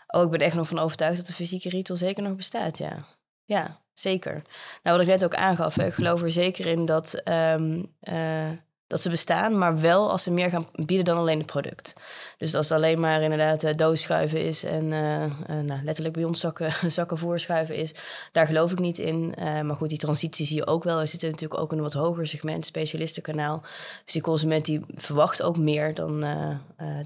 Oh, 0.06 0.22
ik 0.22 0.30
ben 0.30 0.40
echt 0.40 0.56
nog 0.56 0.68
van 0.68 0.78
overtuigd 0.78 1.16
dat 1.16 1.26
de 1.26 1.32
fysieke 1.32 1.68
retail 1.68 1.98
zeker 1.98 2.22
nog 2.22 2.36
bestaat, 2.36 2.78
ja. 2.78 3.06
Ja, 3.44 3.85
zeker. 4.00 4.42
Nou, 4.82 4.96
wat 4.96 5.00
ik 5.00 5.12
net 5.12 5.24
ook 5.24 5.34
aangaf, 5.34 5.78
ik 5.78 5.94
geloof 5.94 6.22
er 6.22 6.32
zeker 6.32 6.66
in 6.66 6.84
dat, 6.84 7.22
um, 7.24 7.92
uh, 8.02 8.50
dat 8.86 9.00
ze 9.00 9.10
bestaan, 9.10 9.58
maar 9.58 9.80
wel 9.80 10.10
als 10.10 10.22
ze 10.22 10.30
meer 10.30 10.50
gaan 10.50 10.68
bieden 10.72 11.04
dan 11.04 11.16
alleen 11.16 11.38
het 11.38 11.46
product. 11.46 11.94
Dus 12.38 12.54
als 12.54 12.68
het 12.68 12.78
alleen 12.78 13.00
maar 13.00 13.22
inderdaad 13.22 13.64
uh, 13.64 13.72
doosschuiven 13.72 14.40
is 14.40 14.64
en 14.64 14.84
uh, 14.84 15.60
nou, 15.62 15.84
letterlijk 15.84 16.14
bij 16.14 16.24
ons 16.24 16.40
zakken, 16.40 16.72
zakken 16.90 17.18
voorschuiven 17.18 17.76
is, 17.76 17.94
daar 18.32 18.46
geloof 18.46 18.72
ik 18.72 18.78
niet 18.78 18.98
in. 18.98 19.34
maar 19.36 19.76
goed, 19.76 19.88
die 19.88 19.98
transitie 19.98 20.46
zie 20.46 20.56
je 20.56 20.66
ook 20.66 20.84
wel. 20.84 20.98
We 20.98 21.06
zitten 21.06 21.30
natuurlijk 21.30 21.60
ook 21.60 21.70
in 21.70 21.76
een 21.76 21.84
wat 21.84 21.92
hoger 21.92 22.26
segment, 22.26 22.66
specialistenkanaal. 22.66 23.62
Dus 24.04 24.12
die 24.12 24.22
consument 24.22 24.64
die 24.64 24.80
verwacht 24.94 25.42
ook 25.42 25.56
meer 25.58 25.94
dan, 25.94 26.24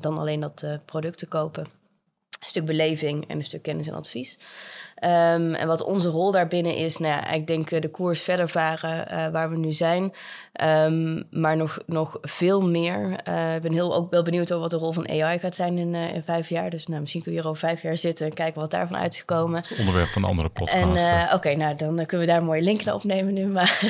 dan 0.01 0.19
alleen 0.19 0.41
dat 0.41 0.65
product 0.85 1.19
te 1.19 1.27
kopen. 1.27 1.63
Een 2.41 2.49
stuk 2.49 2.65
beleving 2.65 3.29
en 3.29 3.37
een 3.37 3.45
stuk 3.45 3.63
kennis 3.63 3.87
en 3.87 3.95
advies. 3.95 4.39
Ehm, 5.01 5.55
en 5.55 5.67
wat 5.67 5.83
onze 5.83 6.09
rol 6.09 6.31
daarbinnen 6.31 6.77
is, 6.77 6.99
nou 6.99 7.13
ja, 7.13 7.31
ik 7.31 7.47
denk 7.47 7.83
de 7.83 7.91
koers 7.91 8.21
verder 8.21 8.49
varen 8.49 9.33
waar 9.33 9.51
we 9.51 9.57
nu 9.57 9.73
zijn. 9.73 10.13
Ehm, 10.53 11.23
maar 11.31 11.57
nog, 11.57 11.79
nog 11.87 12.19
veel 12.23 12.61
meer. 12.61 13.11
ik 13.55 13.63
ben 13.63 13.73
heel, 13.73 13.95
ook 13.95 14.11
wel 14.11 14.23
benieuwd 14.23 14.53
over 14.53 14.63
wat 14.63 14.71
de 14.71 14.77
rol 14.77 14.93
van 14.93 15.09
AI 15.09 15.39
gaat 15.39 15.55
zijn 15.55 15.79
in, 15.79 15.95
in 15.95 16.23
vijf 16.23 16.49
jaar. 16.49 16.71
Dus 16.71 16.87
nou, 16.87 17.01
misschien 17.01 17.23
kun 17.23 17.33
je 17.33 17.39
hier 17.39 17.49
over 17.49 17.61
vijf 17.61 17.83
jaar 17.83 17.97
zitten 17.97 18.27
en 18.27 18.33
kijken 18.33 18.61
wat 18.61 18.71
daarvan 18.71 18.97
uitgekomen. 18.97 19.57
Het 19.57 19.79
onderwerp 19.79 20.09
van 20.09 20.23
de 20.23 20.29
andere 20.29 20.49
podcast. 20.49 21.09
En 21.09 21.35
oké, 21.35 21.55
nou 21.55 21.77
dan 21.77 22.07
kunnen 22.07 22.27
we 22.27 22.33
daar 22.33 22.41
een 22.41 22.47
mooie 22.47 22.63
link 22.63 22.85
naar 22.85 22.95
opnemen 22.95 23.35
nu. 23.35 23.47
Maar, 23.47 23.81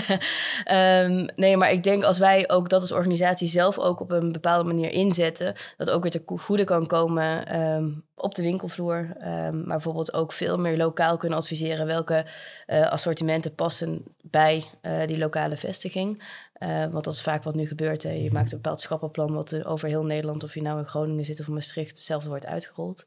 um, 1.04 1.28
nee, 1.42 1.56
maar 1.56 1.72
ik 1.72 1.82
denk 1.82 2.02
als 2.02 2.18
wij 2.18 2.48
ook 2.48 2.68
dat 2.68 2.80
als 2.80 2.92
organisatie 2.92 3.48
zelf 3.48 3.78
ook 3.78 4.00
op 4.00 4.10
een 4.10 4.32
bepaalde 4.32 4.64
manier 4.64 4.90
inzetten, 4.90 5.54
dat 5.76 5.90
ook 5.90 6.02
weer 6.02 6.10
te 6.10 6.22
goede 6.26 6.64
kan 6.64 6.86
komen 6.86 7.46
ehm, 7.46 7.88
op 8.20 8.34
de 8.34 8.42
winkelvloer. 8.42 8.98
Um, 8.98 9.16
maar 9.56 9.64
bijvoorbeeld 9.66 10.14
ook 10.14 10.32
veel 10.32 10.58
meer 10.58 10.76
lokaal 10.76 11.16
kunnen 11.16 11.38
adviseren 11.38 11.86
welke 11.86 12.26
uh, 12.66 12.90
assortimenten 12.90 13.54
passen 13.54 14.04
bij 14.22 14.64
uh, 14.82 15.06
die 15.06 15.18
lokale 15.18 15.56
vestiging. 15.56 16.22
Uh, 16.58 16.86
want 16.90 17.04
dat 17.04 17.14
is 17.14 17.22
vaak 17.22 17.42
wat 17.42 17.54
nu 17.54 17.66
gebeurt. 17.66 18.02
Hè. 18.02 18.10
Je 18.10 18.32
maakt 18.32 18.52
een 18.52 18.60
bepaald 18.60 18.80
schappenplan 18.80 19.32
wat 19.32 19.64
over 19.64 19.88
heel 19.88 20.04
Nederland, 20.04 20.42
of 20.42 20.54
je 20.54 20.62
nou 20.62 20.78
in 20.78 20.84
Groningen 20.84 21.24
zit 21.24 21.40
of 21.40 21.48
Maastricht, 21.48 21.90
hetzelfde 21.90 22.28
wordt 22.28 22.46
uitgerold. 22.46 23.06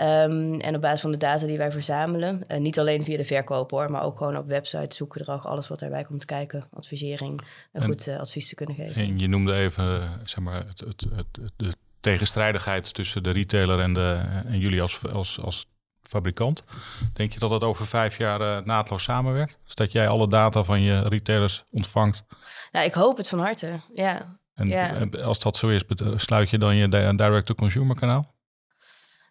Um, 0.00 0.60
en 0.60 0.74
op 0.74 0.80
basis 0.80 1.00
van 1.00 1.10
de 1.10 1.16
data 1.16 1.46
die 1.46 1.58
wij 1.58 1.72
verzamelen, 1.72 2.44
uh, 2.48 2.58
niet 2.58 2.78
alleen 2.78 3.04
via 3.04 3.16
de 3.16 3.24
verkoop 3.24 3.70
hoor, 3.70 3.90
maar 3.90 4.02
ook 4.02 4.18
gewoon 4.18 4.36
op 4.36 4.46
website, 4.46 4.94
zoekgedrag, 4.94 5.46
alles 5.46 5.68
wat 5.68 5.78
daarbij 5.78 6.04
komt 6.04 6.24
kijken, 6.24 6.68
advisering, 6.72 7.40
een 7.72 7.84
goed 7.84 8.06
uh, 8.06 8.20
advies 8.20 8.48
te 8.48 8.54
kunnen 8.54 8.74
geven. 8.74 9.02
En 9.02 9.18
je 9.18 9.28
noemde 9.28 9.54
even 9.54 10.02
zeg 10.24 10.44
maar, 10.44 10.66
het, 10.66 10.80
het, 10.80 11.06
het, 11.14 11.50
de 11.56 11.72
tegenstrijdigheid 12.02 12.94
tussen 12.94 13.22
de 13.22 13.30
retailer 13.30 13.80
en, 13.80 13.92
de, 13.92 14.20
en 14.46 14.58
jullie 14.58 14.82
als, 14.82 15.00
als, 15.12 15.40
als 15.40 15.66
fabrikant. 16.02 16.64
Denk 17.12 17.32
je 17.32 17.38
dat 17.38 17.50
dat 17.50 17.62
over 17.62 17.86
vijf 17.86 18.18
jaar 18.18 18.40
uh, 18.40 18.64
naadloos 18.64 19.02
samenwerkt? 19.02 19.58
Dus 19.64 19.74
dat 19.74 19.92
jij 19.92 20.08
alle 20.08 20.28
data 20.28 20.64
van 20.64 20.80
je 20.80 21.08
retailers 21.08 21.64
ontvangt? 21.70 22.24
Nou, 22.72 22.86
ik 22.86 22.94
hoop 22.94 23.16
het 23.16 23.28
van 23.28 23.38
harte, 23.38 23.80
ja. 23.94 24.40
En 24.54 24.68
ja. 24.68 25.06
als 25.22 25.40
dat 25.40 25.56
zo 25.56 25.68
is, 25.68 25.82
sluit 26.16 26.50
je 26.50 26.58
dan 26.58 26.76
je 26.76 27.14
direct-to-consumer 27.16 27.96
kanaal? 27.96 28.31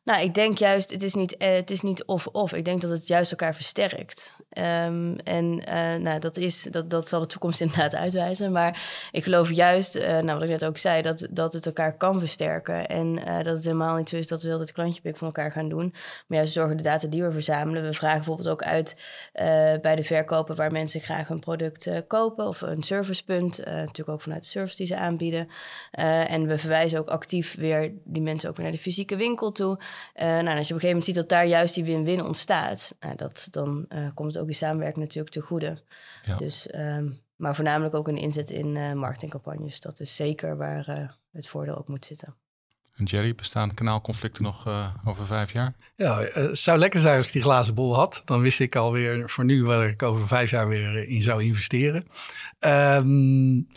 Nou, 0.04 0.24
ik 0.24 0.34
denk 0.34 0.58
juist, 0.58 0.92
het 0.92 1.04
is 1.04 1.14
niet, 1.14 1.36
uh, 1.38 1.54
het 1.54 1.70
is 1.70 1.82
niet 1.82 2.06
of-of. 2.06 2.54
Ik 2.54 2.66
denk 2.66 2.82
dat 2.82 2.90
het 2.90 3.08
juist 3.08 3.32
elkaar 3.32 3.56
versterkt. 3.56 4.36
Um, 4.58 5.16
en 5.16 5.64
uh, 5.70 5.96
nou, 5.96 6.20
dat, 6.20 6.38
is, 6.38 6.64
dat, 6.64 6.90
dat 6.90 7.08
zal 7.08 7.20
de 7.20 7.26
toekomst 7.26 7.62
inderdaad 7.62 7.96
uitwijzen. 7.96 8.52
Maar 8.52 9.08
ik 9.12 9.24
geloof 9.24 9.52
juist, 9.52 9.96
uh, 9.96 10.04
nou, 10.04 10.34
wat 10.34 10.44
ik 10.44 10.50
net 10.50 10.66
ook 10.66 10.78
zei, 10.78 11.02
dat, 11.02 11.28
dat 11.32 11.54
het 11.54 11.66
elkaar 11.66 11.98
kan 11.98 12.20
versterken. 12.20 12.88
En 12.88 13.16
dat 13.16 13.56
het 13.56 13.64
helemaal 13.64 13.96
niet 13.96 14.10
zo 14.10 14.16
is 14.16 14.28
dat 14.28 14.44
we 14.44 14.50
het 14.50 14.72
klantje 14.72 15.02
pik 15.02 15.18
van 15.18 15.28
elkaar 15.28 15.52
gaan 15.52 15.70
doen. 15.70 15.94
Maar 16.28 16.38
juist 16.38 16.54
zorgen 16.54 16.78
de 16.78 16.84
data 16.84 17.08
die 17.08 17.24
we 17.24 17.32
verzamelen. 17.32 17.84
We 17.84 17.94
vragen 17.94 18.18
bijvoorbeeld 18.18 18.50
ook 18.50 18.64
uit 18.64 19.02
bij 19.82 19.96
de 19.96 20.04
verkopen 20.04 20.56
waar 20.56 20.72
mensen 20.72 21.02
graag 21.02 21.30
een 21.30 21.40
product 21.40 21.90
kopen. 22.08 22.48
Of 22.48 22.62
een 22.62 22.84
servicepunt. 22.84 23.58
natuurlijk 23.66 24.10
ook 24.10 24.22
vanuit 24.22 24.44
de 24.44 24.50
service 24.50 24.78
die 24.78 24.88
ze 24.88 24.96
aanbieden. 24.96 25.48
en 25.92 26.48
we 26.48 26.58
verwijzen 26.58 27.00
ook 27.00 27.10
actief 27.10 27.56
weer 27.56 27.92
die 28.04 28.22
mensen 28.22 28.50
ook 28.50 28.56
weer 28.56 28.66
naar 28.66 28.76
de 28.76 28.82
fysieke 28.82 29.16
winkel 29.16 29.52
toe. 29.52 29.80
Uh, 30.16 30.24
nou, 30.24 30.58
als 30.58 30.68
je 30.68 30.74
op 30.74 30.82
een 30.82 30.88
gegeven 30.88 30.88
moment 30.88 31.06
ziet 31.06 31.16
dat 31.16 31.30
daar 31.30 31.46
juist 31.46 31.76
die 31.76 31.84
win-win 31.84 32.24
ontstaat, 32.24 32.96
nou, 33.00 33.16
dat, 33.16 33.48
dan 33.52 33.86
uh, 33.90 34.08
komt 34.14 34.34
het 34.34 34.42
ook 34.42 34.48
die 34.48 34.56
samenwerking 34.56 35.06
natuurlijk 35.06 35.34
te 35.34 35.42
goede. 35.42 35.82
Ja. 36.26 36.38
Dus, 36.38 36.68
um, 36.76 37.20
maar 37.36 37.56
voornamelijk 37.56 37.96
ook 37.96 38.08
een 38.08 38.18
inzet 38.18 38.50
in 38.50 38.76
uh, 38.76 38.94
marketingcampagnes. 38.94 39.80
Dat 39.80 40.00
is 40.00 40.16
zeker 40.16 40.58
waar 40.58 41.18
het 41.32 41.48
voordeel 41.48 41.78
ook 41.78 41.88
moet 41.88 42.06
zitten. 42.06 42.36
En 42.96 43.06
Jerry, 43.06 43.36
bestaan 43.36 43.74
kanaalconflicten 43.74 44.44
nog 44.44 44.68
over 45.06 45.26
vijf 45.26 45.52
jaar? 45.52 45.76
Ja, 45.96 46.20
het 46.20 46.58
zou 46.58 46.78
lekker 46.80 47.00
zijn 47.00 47.18
als 47.18 47.26
ik 47.26 47.32
die 47.32 47.42
glazen 47.42 47.74
bol 47.74 47.96
had. 47.96 48.22
Dan 48.26 48.42
wist 48.42 48.60
ik 48.60 48.76
alweer 48.76 49.30
voor 49.30 49.46
nu 49.46 49.64
waar 49.64 49.88
ik 49.88 50.04
over 50.04 50.28
vijf 50.28 50.50
jaar 50.50 50.68
weer 50.68 51.08
in 51.08 51.22
zou 51.22 51.44
investeren. 51.44 52.04
Um, 52.60 53.68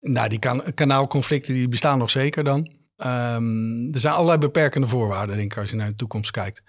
nou, 0.00 0.28
die 0.28 0.38
kan 0.38 0.74
kanaalconflicten 0.74 1.54
die 1.54 1.68
bestaan 1.68 1.98
nog 1.98 2.10
zeker 2.10 2.44
dan. 2.44 2.77
Um, 3.06 3.92
er 3.92 4.00
zijn 4.00 4.14
allerlei 4.14 4.38
beperkende 4.38 4.86
voorwaarden, 4.86 5.36
denk 5.36 5.52
ik, 5.52 5.58
als 5.58 5.70
je 5.70 5.76
naar 5.76 5.88
de 5.88 5.96
toekomst 5.96 6.30
kijkt. 6.30 6.62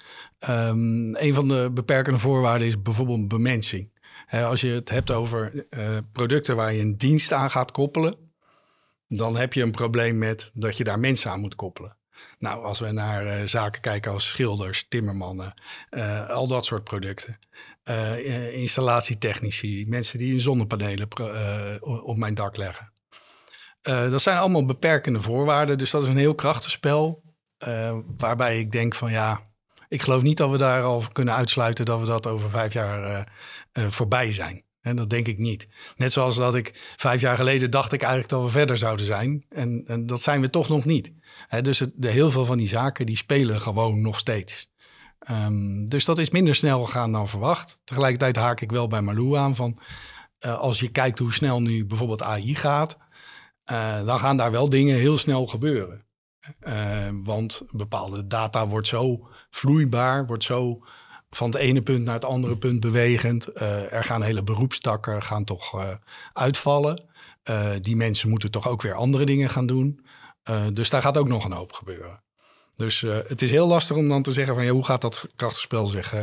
Um, 0.50 1.15
een 1.15 1.34
van 1.34 1.48
de 1.48 1.72
beperkende 1.74 2.20
voorwaarden 2.20 2.68
is 2.68 2.82
bijvoorbeeld 2.82 3.28
bemensing. 3.28 3.92
als 4.30 4.62
je 4.62 4.68
het 4.68 4.89
hebt 4.89 5.12
over 5.12 5.65
uh, 5.70 5.98
producten 6.12 6.56
waar 6.56 6.74
je 6.74 6.82
een 6.82 6.98
dienst 6.98 7.32
aan 7.32 7.52
gaat 7.52 7.72
koppelen, 7.72 8.15
dan 9.08 9.38
heb 9.38 9.54
je 9.54 9.62
een 9.62 9.72
probleem 9.72 10.18
met 10.18 10.52
dat 10.54 10.78
je 10.78 10.84
daar 10.84 11.00
mensen 11.00 11.32
aan 11.32 11.39
moet 11.39 11.56
koppelen. 11.56 11.98
Nou, 12.39 12.63
als 12.63 12.80
we 12.80 12.92
naar 12.92 13.26
uh, 13.26 13.48
zaken 13.48 13.82
kijken 13.82 14.12
als 14.12 14.28
schilders, 14.28 14.88
timmermannen, 14.88 15.54
uh, 15.92 16.30
al 16.30 16.48
dat 16.48 16.65
soort 16.65 16.84
producten. 16.84 17.39
installatietechnici, 18.54 19.86
mensen 19.88 20.20
die 20.20 20.39
zonnepanelen 20.39 21.08
op 22.04 22.18
mijn 22.18 22.34
dak 22.34 22.58
leggen. 22.58 22.92
Uh, 23.88 24.10
dat 24.10 24.22
zijn 24.22 24.38
allemaal 24.38 24.65
beperkende 24.65 25.22
voorwaarden. 25.22 25.78
Dus 25.78 25.92
dat 25.92 26.04
is 26.04 26.10
een 26.10 26.18
heel 26.18 26.36
krachtig 26.36 26.70
spel. 26.70 27.24
Uh, 27.68 27.98
waarbij 28.18 28.60
ik 28.60 28.72
denk 28.72 28.96
van 28.96 29.12
ja, 29.12 29.42
ik 29.88 30.02
geloof 30.02 30.22
niet 30.22 30.38
dat 30.38 30.50
we 30.50 30.58
daar 30.58 30.84
al 30.84 31.04
kunnen 31.12 31.34
uitsluiten 31.34 31.86
dat 31.86 32.00
we 32.00 32.06
dat 32.06 32.28
over 32.28 32.50
vijf 32.50 32.74
jaar 32.74 33.28
uh, 33.74 33.88
voorbij 33.89 34.32
zijn. 34.32 34.63
En 34.82 34.96
dat 34.96 35.10
denk 35.10 35.28
ik 35.28 35.38
niet. 35.38 35.68
Net 35.96 36.12
zoals 36.12 36.36
dat 36.36 36.56
ik 36.56 36.94
vijf 36.98 37.22
jaar 37.22 37.38
geleden 37.38 37.72
dacht 37.72 37.92
ik 37.92 38.02
eigenlijk 38.02 38.32
dat 38.32 38.44
we 38.44 38.50
verder 38.50 38.78
zouden 38.78 39.06
zijn. 39.06 39.46
En, 39.50 39.84
en 39.86 40.06
dat 40.06 40.22
zijn 40.22 40.42
we 40.42 40.50
toch 40.50 40.70
nog 40.70 40.86
niet. 40.86 41.13
dus 41.62 41.84
de, 41.94 42.10
heel 42.10 42.32
veel 42.32 42.46
van 42.46 42.58
die 42.58 42.68
zaken 42.68 43.06
die 43.06 43.18
spelen 43.18 43.62
gewoon 43.62 44.02
nog 44.02 44.20
steeds. 44.20 44.72
Um, 45.32 45.89
dus 45.89 46.06
dat 46.06 46.18
is 46.18 46.30
minder 46.30 46.56
snel 46.56 46.84
gegaan 46.84 47.12
dan 47.12 47.30
verwacht. 47.30 47.80
Tegelijkertijd 47.84 48.36
haak 48.36 48.62
ik 48.62 48.72
wel 48.72 48.88
bij 48.88 49.02
Malou 49.02 49.38
aan 49.38 49.56
van... 49.56 49.80
als 50.39 50.80
je 50.80 50.92
kijkt 50.92 51.20
hoe 51.20 51.34
snel 51.34 51.62
nu 51.62 51.86
bijvoorbeeld 51.86 52.24
AI 52.24 52.56
gaat... 52.56 52.98
Uh, 53.72 54.06
dan 54.06 54.20
gaan 54.20 54.38
daar 54.38 54.52
wel 54.52 54.70
dingen 54.70 54.98
heel 54.98 55.18
snel 55.18 55.48
gebeuren. 55.48 56.06
Uh, 56.62 57.10
want 57.24 57.62
bepaalde 57.70 58.28
data 58.28 58.68
wordt 58.68 58.88
zo 58.88 59.28
vloeibaar, 59.50 60.26
wordt 60.26 60.44
zo 60.44 60.84
van 61.30 61.50
het 61.50 61.60
ene 61.60 61.82
punt 61.82 62.06
naar 62.06 62.16
het 62.16 62.26
andere 62.26 62.58
punt 62.58 62.80
bewegend. 62.80 63.50
Uh, 63.56 63.94
er 63.94 64.04
gaan 64.04 64.22
hele 64.22 64.44
beroepstakken 64.44 65.24
gaan 65.24 65.44
toch 65.44 65.98
uitvallen. 66.34 67.10
die 67.82 67.96
mensen 67.96 68.30
moeten 68.30 68.52
toch 68.52 68.68
ook 68.68 68.82
weer 68.82 68.94
andere 68.94 69.26
dingen 69.26 69.50
gaan 69.50 69.66
doen. 69.66 70.06
dus 70.74 70.90
daar 70.90 71.02
gaat 71.02 71.18
ook 71.18 71.28
nog 71.28 71.46
een 71.46 71.52
hoop 71.52 71.74
gebeuren. 71.74 72.24
Dus 72.76 73.02
het 73.02 73.42
is 73.42 73.52
heel 73.52 73.68
lastig 73.68 73.98
om 73.98 74.08
dan 74.10 74.24
te 74.24 74.32
zeggen 74.32 74.56
van 74.56 74.64
ja, 74.64 74.72
hoe 74.72 74.86
gaat 74.86 75.02
dat 75.02 75.30
krachtenspel 75.36 75.88
zich 75.88 76.14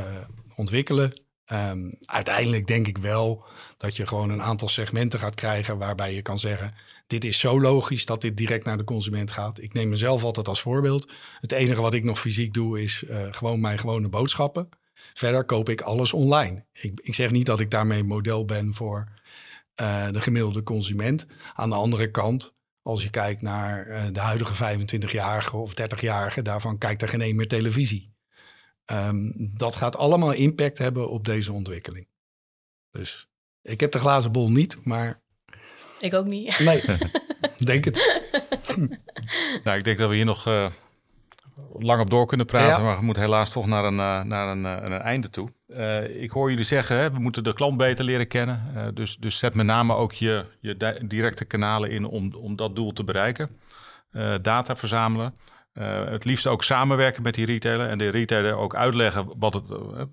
ontwikkelen? 0.54 1.25
Um, 1.52 1.96
uiteindelijk 2.00 2.66
denk 2.66 2.86
ik 2.86 2.98
wel 2.98 3.44
dat 3.76 3.96
je 3.96 4.06
gewoon 4.06 4.30
een 4.30 4.42
aantal 4.42 4.68
segmenten 4.68 5.18
gaat 5.18 5.34
krijgen 5.34 5.78
waarbij 5.78 6.14
je 6.14 6.22
kan 6.22 6.38
zeggen: 6.38 6.74
dit 7.06 7.24
is 7.24 7.38
zo 7.38 7.60
logisch 7.60 8.06
dat 8.06 8.20
dit 8.20 8.36
direct 8.36 8.64
naar 8.64 8.76
de 8.76 8.84
consument 8.84 9.30
gaat. 9.30 9.60
Ik 9.60 9.72
neem 9.72 9.88
mezelf 9.88 10.24
altijd 10.24 10.48
als 10.48 10.60
voorbeeld. 10.60 11.10
Het 11.40 11.52
enige 11.52 11.80
wat 11.80 11.94
ik 11.94 12.04
nog 12.04 12.20
fysiek 12.20 12.54
doe 12.54 12.82
is 12.82 13.02
uh, 13.02 13.26
gewoon 13.30 13.60
mijn 13.60 13.78
gewone 13.78 14.08
boodschappen. 14.08 14.68
Verder 15.14 15.44
koop 15.44 15.68
ik 15.68 15.80
alles 15.80 16.12
online. 16.12 16.64
Ik, 16.72 17.00
ik 17.02 17.14
zeg 17.14 17.30
niet 17.30 17.46
dat 17.46 17.60
ik 17.60 17.70
daarmee 17.70 18.04
model 18.04 18.44
ben 18.44 18.74
voor 18.74 19.08
uh, 19.80 20.10
de 20.10 20.20
gemiddelde 20.20 20.62
consument. 20.62 21.26
Aan 21.54 21.68
de 21.68 21.74
andere 21.74 22.10
kant, 22.10 22.54
als 22.82 23.02
je 23.02 23.10
kijkt 23.10 23.42
naar 23.42 23.86
uh, 23.86 24.04
de 24.12 24.20
huidige 24.20 24.78
25-jarige 24.78 25.56
of 25.56 25.72
30-jarige, 25.72 26.42
daarvan 26.42 26.78
kijkt 26.78 27.02
er 27.02 27.08
geen 27.08 27.20
één 27.20 27.36
meer 27.36 27.48
televisie. 27.48 28.15
Um, 28.92 29.32
dat 29.56 29.76
gaat 29.76 29.96
allemaal 29.96 30.32
impact 30.32 30.78
hebben 30.78 31.10
op 31.10 31.24
deze 31.24 31.52
ontwikkeling. 31.52 32.08
Dus 32.90 33.28
ik 33.62 33.80
heb 33.80 33.92
de 33.92 33.98
glazen 33.98 34.32
bol 34.32 34.50
niet, 34.50 34.84
maar 34.84 35.20
ik 36.00 36.14
ook 36.14 36.26
niet. 36.26 36.58
Nee, 36.58 36.82
denk 37.56 37.84
het. 37.84 38.22
nou, 39.64 39.78
ik 39.78 39.84
denk 39.84 39.98
dat 39.98 40.08
we 40.08 40.14
hier 40.14 40.24
nog 40.24 40.46
uh, 40.46 40.70
lang 41.78 42.00
op 42.00 42.10
door 42.10 42.26
kunnen 42.26 42.46
praten, 42.46 42.84
maar 42.84 42.98
we 42.98 43.04
moeten 43.04 43.22
helaas 43.22 43.50
toch 43.50 43.66
naar 43.66 43.84
een, 43.84 43.98
uh, 43.98 44.22
naar 44.22 44.48
een, 44.48 44.62
uh, 44.62 44.76
een 44.82 44.92
einde 44.92 45.30
toe. 45.30 45.48
ik 46.20 46.30
hoor 46.30 46.50
jullie 46.50 46.64
zeggen, 46.64 46.96
hè, 46.96 47.10
we 47.10 47.18
moeten 47.18 47.44
de 47.44 47.54
klant 47.54 47.76
beter 47.76 48.04
leren 48.04 48.28
kennen. 48.28 48.90
dus, 48.94 49.16
dus 49.16 49.38
zet 49.38 49.54
met 49.54 49.66
name 49.66 49.94
ook 49.94 50.12
je, 50.12 50.46
je 50.60 51.00
directe 51.04 51.44
kanalen 51.44 51.90
in 51.90 52.04
om, 52.04 52.34
om 52.34 52.56
dat 52.56 52.76
doel 52.76 52.92
te 52.92 53.04
bereiken. 53.04 53.50
data 54.42 54.76
verzamelen. 54.76 55.34
Het 55.84 56.24
liefst 56.24 56.46
ook 56.46 56.64
samenwerken 56.64 57.22
met 57.22 57.34
die 57.34 57.46
retailer 57.46 57.88
en 57.88 57.98
de 57.98 58.08
retailer 58.08 58.54
ook 58.54 58.74
uitleggen 58.74 59.32
wat 59.36 59.54
het, 59.54 59.64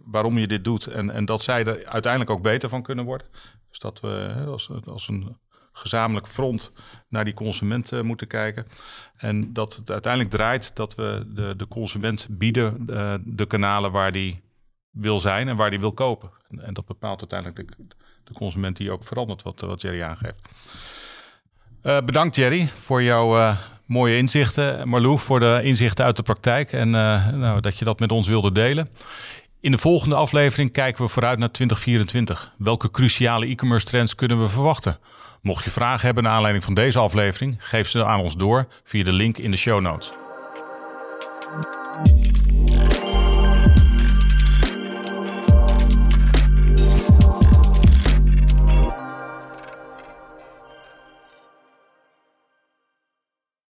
waarom 0.06 0.38
je 0.38 0.48
dit 0.48 0.64
doet 0.64 0.88
en, 0.88 1.10
en 1.10 1.26
dat 1.26 1.42
zij 1.42 1.66
er 1.66 1.86
uiteindelijk 1.86 2.32
ook 2.32 2.42
beter 2.42 2.70
van 2.70 2.82
kunnen 2.82 3.06
worden. 3.06 3.28
Dus 3.70 3.80
dat 3.80 4.00
we 4.00 4.44
als, 4.48 4.70
als 4.86 5.08
een 5.08 5.38
gezamenlijk 5.74 6.28
front 6.28 6.72
naar 7.10 7.26
die 7.26 7.34
consument 7.34 7.92
uh, 7.92 8.02
moeten 8.02 8.28
kijken. 8.28 8.68
En 9.16 9.54
dat 9.54 9.76
het 9.76 9.92
uiteindelijk 9.92 10.34
draait 10.34 10.76
dat 10.76 10.96
we 10.96 11.26
de, 11.28 11.56
de 11.56 11.68
consument 11.68 12.28
bieden 12.30 12.86
uh, 12.90 13.16
de 13.26 13.46
kanalen 13.46 13.92
waar 13.92 14.12
die 14.12 14.42
wil 14.90 15.20
zijn 15.20 15.48
en 15.48 15.56
waar 15.56 15.70
die 15.70 15.80
wil 15.80 15.94
kopen. 15.94 16.32
En, 16.60 16.74
dat 16.74 16.86
bepaalt 16.86 17.20
uiteindelijk 17.20 17.78
de, 17.78 17.96
de, 18.24 18.34
consument 18.34 18.78
die 18.78 18.92
ook 18.92 19.04
verandert, 19.04 19.42
wat, 19.42 19.62
wat 19.62 19.82
Jerry 19.82 20.02
aangeeft. 20.02 20.50
Bedankt 21.82 22.36
Jerry 22.36 22.68
voor 22.68 23.04
jouw 23.04 23.56
mooie 23.86 24.18
inzichten. 24.18 24.90
Marlou 24.90 25.20
voor 25.20 25.40
de 25.40 25.60
inzichten 25.64 26.06
uit 26.06 26.16
de 26.16 26.24
praktijk 26.24 26.72
en 26.72 26.90
nou, 26.90 27.60
dat 27.62 27.80
je 27.80 27.86
dat 27.86 28.00
met 28.00 28.12
ons 28.12 28.28
wilde 28.28 28.52
delen. 28.52 28.90
In 29.62 29.72
de 29.72 29.78
volgende 29.78 30.16
aflevering 30.16 30.72
kijken 30.72 31.04
we 31.04 31.10
vooruit 31.10 31.40
naar 31.40 31.52
2024. 31.52 32.54
Welke 32.58 32.92
cruciale 32.92 33.46
e-commerce 33.46 33.86
trends 33.86 34.16
kunnen 34.16 34.42
we 34.42 34.50
verwachten? 34.50 34.98
Mocht 35.42 35.64
je 35.64 35.72
vragen 35.72 36.06
hebben 36.06 36.24
naar 36.24 36.34
aanleiding 36.34 36.64
van 36.64 36.74
deze 36.74 37.00
aflevering, 37.00 37.56
geef 37.60 37.90
ze 37.90 38.06
aan 38.06 38.20
ons 38.20 38.36
door 38.36 38.68
via 38.84 39.04
de 39.04 39.12
link 39.12 39.38
in 39.38 39.52
de 39.52 39.58
show 39.58 39.82
notes. 39.82 40.14